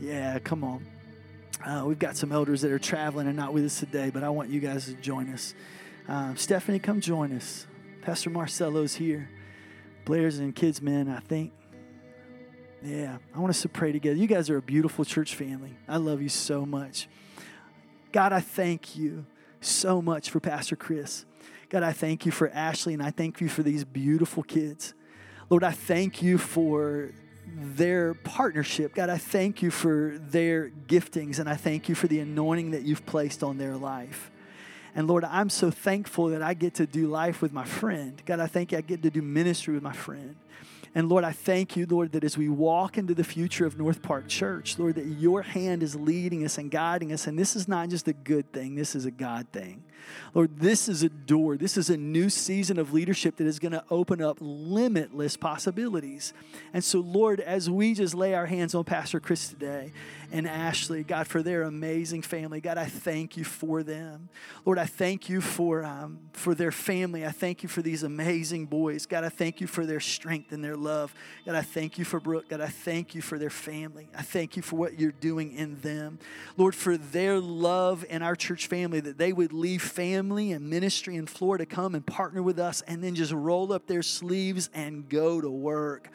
yeah, 0.00 0.38
come 0.38 0.64
on. 0.64 0.86
Uh, 1.64 1.84
we've 1.86 1.98
got 1.98 2.16
some 2.16 2.32
elders 2.32 2.60
that 2.62 2.72
are 2.72 2.78
traveling 2.78 3.26
and 3.28 3.36
not 3.36 3.52
with 3.52 3.64
us 3.64 3.78
today, 3.78 4.10
but 4.10 4.22
I 4.24 4.28
want 4.30 4.50
you 4.50 4.60
guys 4.60 4.86
to 4.86 4.94
join 4.94 5.32
us. 5.32 5.54
Um, 6.08 6.36
Stephanie, 6.36 6.78
come 6.78 7.00
join 7.00 7.32
us. 7.32 7.66
Pastor 8.02 8.30
Marcelo's 8.30 8.94
here. 8.94 9.28
Blair's 10.04 10.38
and 10.38 10.54
kids, 10.54 10.82
men, 10.82 11.08
I 11.08 11.20
think. 11.20 11.52
Yeah, 12.84 13.18
I 13.32 13.38
want 13.38 13.50
us 13.50 13.62
to 13.62 13.68
pray 13.68 13.92
together. 13.92 14.16
You 14.16 14.26
guys 14.26 14.50
are 14.50 14.56
a 14.56 14.62
beautiful 14.62 15.04
church 15.04 15.36
family. 15.36 15.76
I 15.88 15.98
love 15.98 16.20
you 16.20 16.28
so 16.28 16.66
much. 16.66 17.08
God, 18.10 18.32
I 18.32 18.40
thank 18.40 18.96
you 18.96 19.24
so 19.60 20.02
much 20.02 20.30
for 20.30 20.40
Pastor 20.40 20.74
Chris. 20.74 21.24
God, 21.68 21.84
I 21.84 21.92
thank 21.92 22.26
you 22.26 22.32
for 22.32 22.50
Ashley 22.50 22.92
and 22.92 23.02
I 23.02 23.10
thank 23.10 23.40
you 23.40 23.48
for 23.48 23.62
these 23.62 23.84
beautiful 23.84 24.42
kids. 24.42 24.94
Lord, 25.48 25.62
I 25.62 25.70
thank 25.70 26.22
you 26.22 26.38
for 26.38 27.12
their 27.46 28.14
partnership. 28.14 28.94
God, 28.94 29.10
I 29.10 29.18
thank 29.18 29.62
you 29.62 29.70
for 29.70 30.18
their 30.18 30.70
giftings 30.88 31.38
and 31.38 31.48
I 31.48 31.54
thank 31.54 31.88
you 31.88 31.94
for 31.94 32.08
the 32.08 32.18
anointing 32.18 32.72
that 32.72 32.82
you've 32.82 33.06
placed 33.06 33.44
on 33.44 33.58
their 33.58 33.76
life. 33.76 34.32
And 34.94 35.06
Lord, 35.06 35.24
I'm 35.24 35.50
so 35.50 35.70
thankful 35.70 36.28
that 36.28 36.42
I 36.42 36.54
get 36.54 36.74
to 36.74 36.86
do 36.86 37.06
life 37.06 37.40
with 37.42 37.52
my 37.52 37.64
friend. 37.64 38.20
God, 38.26 38.40
I 38.40 38.48
thank 38.48 38.72
you 38.72 38.78
I 38.78 38.80
get 38.80 39.02
to 39.02 39.10
do 39.10 39.22
ministry 39.22 39.74
with 39.74 39.84
my 39.84 39.92
friend. 39.92 40.34
And 40.94 41.08
Lord, 41.08 41.24
I 41.24 41.32
thank 41.32 41.74
you, 41.74 41.86
Lord, 41.86 42.12
that 42.12 42.22
as 42.22 42.36
we 42.36 42.50
walk 42.50 42.98
into 42.98 43.14
the 43.14 43.24
future 43.24 43.64
of 43.64 43.78
North 43.78 44.02
Park 44.02 44.28
Church, 44.28 44.78
Lord, 44.78 44.96
that 44.96 45.06
your 45.06 45.40
hand 45.40 45.82
is 45.82 45.96
leading 45.96 46.44
us 46.44 46.58
and 46.58 46.70
guiding 46.70 47.12
us. 47.12 47.26
And 47.26 47.38
this 47.38 47.56
is 47.56 47.66
not 47.66 47.88
just 47.88 48.08
a 48.08 48.12
good 48.12 48.52
thing, 48.52 48.74
this 48.74 48.94
is 48.94 49.06
a 49.06 49.10
God 49.10 49.46
thing. 49.52 49.82
Lord, 50.34 50.58
this 50.58 50.88
is 50.88 51.02
a 51.02 51.08
door. 51.08 51.56
This 51.56 51.76
is 51.76 51.88
a 51.88 51.96
new 51.96 52.28
season 52.28 52.78
of 52.78 52.92
leadership 52.92 53.36
that 53.36 53.46
is 53.46 53.58
going 53.58 53.72
to 53.72 53.84
open 53.90 54.20
up 54.20 54.38
limitless 54.40 55.36
possibilities. 55.36 56.34
And 56.74 56.82
so, 56.82 57.00
Lord, 57.00 57.40
as 57.40 57.70
we 57.70 57.94
just 57.94 58.14
lay 58.14 58.34
our 58.34 58.46
hands 58.46 58.74
on 58.74 58.84
Pastor 58.84 59.20
Chris 59.20 59.48
today 59.48 59.92
and 60.32 60.48
Ashley, 60.48 61.04
God, 61.04 61.26
for 61.26 61.42
their 61.42 61.62
amazing 61.62 62.22
family, 62.22 62.62
God, 62.62 62.78
I 62.78 62.86
thank 62.86 63.36
you 63.36 63.44
for 63.44 63.82
them. 63.82 64.30
Lord, 64.64 64.78
I 64.78 64.86
thank 64.86 65.28
you 65.28 65.42
for, 65.42 65.84
um, 65.84 66.20
for 66.32 66.54
their 66.54 66.72
family. 66.72 67.26
I 67.26 67.30
thank 67.30 67.62
you 67.62 67.68
for 67.68 67.82
these 67.82 68.02
amazing 68.02 68.64
boys. 68.64 69.04
God, 69.04 69.24
I 69.24 69.28
thank 69.28 69.60
you 69.60 69.66
for 69.66 69.84
their 69.84 70.00
strength 70.00 70.50
and 70.50 70.64
their 70.64 70.74
love. 70.74 71.14
God, 71.44 71.54
I 71.54 71.60
thank 71.60 71.98
you 71.98 72.06
for 72.06 72.18
Brooke. 72.18 72.48
God, 72.48 72.62
I 72.62 72.68
thank 72.68 73.14
you 73.14 73.20
for 73.20 73.38
their 73.38 73.50
family. 73.50 74.08
I 74.16 74.22
thank 74.22 74.56
you 74.56 74.62
for 74.62 74.76
what 74.76 74.98
you're 74.98 75.12
doing 75.12 75.52
in 75.52 75.78
them. 75.82 76.18
Lord, 76.56 76.74
for 76.74 76.96
their 76.96 77.38
love 77.38 78.02
in 78.08 78.22
our 78.22 78.34
church 78.34 78.68
family, 78.68 79.00
that 79.00 79.18
they 79.18 79.34
would 79.34 79.52
leave 79.52 79.82
family 79.82 80.52
and 80.52 80.70
ministry 80.70 81.16
in 81.16 81.26
Florida, 81.26 81.66
come 81.66 81.94
and 81.94 82.06
partner 82.06 82.42
with 82.42 82.58
us, 82.58 82.80
and 82.86 83.04
then 83.04 83.14
just 83.14 83.32
roll 83.32 83.70
up 83.70 83.86
their 83.86 84.02
sleeves 84.02 84.70
and 84.72 85.10
go 85.10 85.42
to 85.42 85.50
work. 85.50 86.08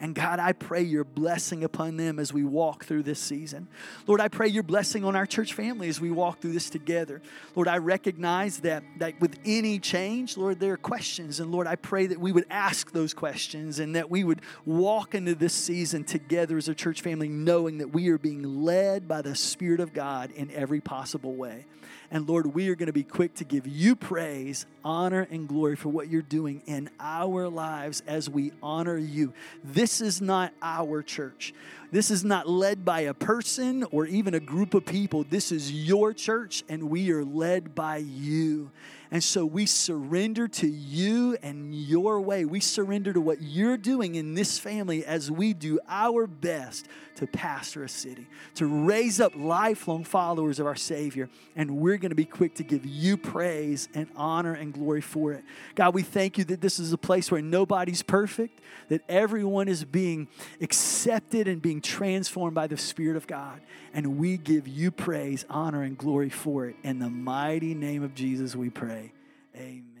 And 0.00 0.14
God, 0.14 0.38
I 0.38 0.52
pray 0.52 0.82
your 0.82 1.04
blessing 1.04 1.64
upon 1.64 1.96
them 1.96 2.18
as 2.18 2.32
we 2.32 2.44
walk 2.44 2.84
through 2.84 3.04
this 3.04 3.20
season. 3.20 3.68
Lord, 4.06 4.20
I 4.20 4.28
pray 4.28 4.48
your 4.48 4.62
blessing 4.62 5.04
on 5.04 5.16
our 5.16 5.26
church 5.26 5.54
family 5.54 5.88
as 5.88 6.00
we 6.00 6.10
walk 6.10 6.40
through 6.40 6.52
this 6.52 6.70
together. 6.70 7.22
Lord, 7.54 7.68
I 7.68 7.78
recognize 7.78 8.58
that, 8.60 8.82
that 8.98 9.20
with 9.20 9.38
any 9.44 9.78
change, 9.78 10.36
Lord, 10.36 10.60
there 10.60 10.72
are 10.72 10.78
questions. 10.78 11.40
And 11.40 11.52
Lord, 11.52 11.66
I 11.66 11.76
pray 11.76 12.06
that 12.06 12.20
we 12.20 12.32
would 12.32 12.46
ask 12.50 12.92
those 12.92 13.14
questions 13.14 13.78
and 13.78 13.96
that 13.96 14.10
we 14.10 14.24
would 14.24 14.40
walk 14.64 15.14
into 15.14 15.34
this 15.34 15.54
season 15.54 16.04
together 16.04 16.56
as 16.56 16.68
a 16.68 16.74
church 16.74 17.00
family, 17.00 17.28
knowing 17.28 17.78
that 17.78 17.88
we 17.88 18.08
are 18.08 18.18
being 18.18 18.64
led 18.64 19.06
by 19.08 19.22
the 19.22 19.34
Spirit 19.34 19.80
of 19.80 19.92
God 19.92 20.30
in 20.32 20.50
every 20.50 20.80
possible 20.80 21.34
way. 21.34 21.66
And 22.14 22.28
Lord, 22.28 22.54
we 22.54 22.68
are 22.68 22.76
going 22.76 22.86
to 22.86 22.92
be 22.92 23.02
quick 23.02 23.34
to 23.34 23.44
give 23.44 23.66
you 23.66 23.96
praise, 23.96 24.66
honor, 24.84 25.26
and 25.32 25.48
glory 25.48 25.74
for 25.74 25.88
what 25.88 26.08
you're 26.08 26.22
doing 26.22 26.62
in 26.64 26.88
our 27.00 27.48
lives 27.48 28.04
as 28.06 28.30
we 28.30 28.52
honor 28.62 28.96
you. 28.96 29.32
This 29.64 30.00
is 30.00 30.20
not 30.20 30.52
our 30.62 31.02
church. 31.02 31.52
This 31.90 32.12
is 32.12 32.24
not 32.24 32.48
led 32.48 32.84
by 32.84 33.00
a 33.00 33.14
person 33.14 33.82
or 33.90 34.06
even 34.06 34.32
a 34.32 34.38
group 34.38 34.74
of 34.74 34.86
people. 34.86 35.24
This 35.28 35.50
is 35.50 35.72
your 35.72 36.12
church, 36.12 36.62
and 36.68 36.88
we 36.88 37.10
are 37.10 37.24
led 37.24 37.74
by 37.74 37.96
you. 37.96 38.70
And 39.10 39.22
so 39.22 39.46
we 39.46 39.66
surrender 39.66 40.48
to 40.48 40.66
you 40.66 41.36
and 41.42 41.74
your 41.74 42.20
way. 42.20 42.44
We 42.44 42.60
surrender 42.60 43.12
to 43.12 43.20
what 43.20 43.42
you're 43.42 43.76
doing 43.76 44.14
in 44.14 44.34
this 44.34 44.58
family 44.58 45.04
as 45.04 45.30
we 45.30 45.52
do 45.52 45.78
our 45.88 46.26
best 46.26 46.88
to 47.16 47.26
pastor 47.26 47.84
a 47.84 47.88
city, 47.88 48.26
to 48.56 48.66
raise 48.66 49.20
up 49.20 49.32
lifelong 49.36 50.04
followers 50.04 50.58
of 50.58 50.66
our 50.66 50.74
Savior. 50.74 51.28
And 51.54 51.76
we're 51.78 51.96
going 51.96 52.10
to 52.10 52.16
be 52.16 52.24
quick 52.24 52.56
to 52.56 52.64
give 52.64 52.84
you 52.84 53.16
praise 53.16 53.88
and 53.94 54.08
honor 54.16 54.54
and 54.54 54.72
glory 54.72 55.00
for 55.00 55.32
it. 55.32 55.44
God, 55.74 55.94
we 55.94 56.02
thank 56.02 56.38
you 56.38 56.44
that 56.44 56.60
this 56.60 56.78
is 56.80 56.92
a 56.92 56.98
place 56.98 57.30
where 57.30 57.42
nobody's 57.42 58.02
perfect, 58.02 58.60
that 58.88 59.02
everyone 59.08 59.68
is 59.68 59.84
being 59.84 60.28
accepted 60.60 61.46
and 61.46 61.62
being 61.62 61.80
transformed 61.80 62.54
by 62.54 62.66
the 62.66 62.76
Spirit 62.76 63.16
of 63.16 63.26
God. 63.26 63.60
And 63.92 64.18
we 64.18 64.36
give 64.36 64.66
you 64.66 64.90
praise, 64.90 65.44
honor, 65.48 65.82
and 65.82 65.96
glory 65.96 66.30
for 66.30 66.66
it. 66.66 66.76
In 66.82 66.98
the 66.98 67.10
mighty 67.10 67.74
name 67.74 68.02
of 68.02 68.14
Jesus, 68.14 68.56
we 68.56 68.70
pray. 68.70 69.03
Amen. 69.56 69.93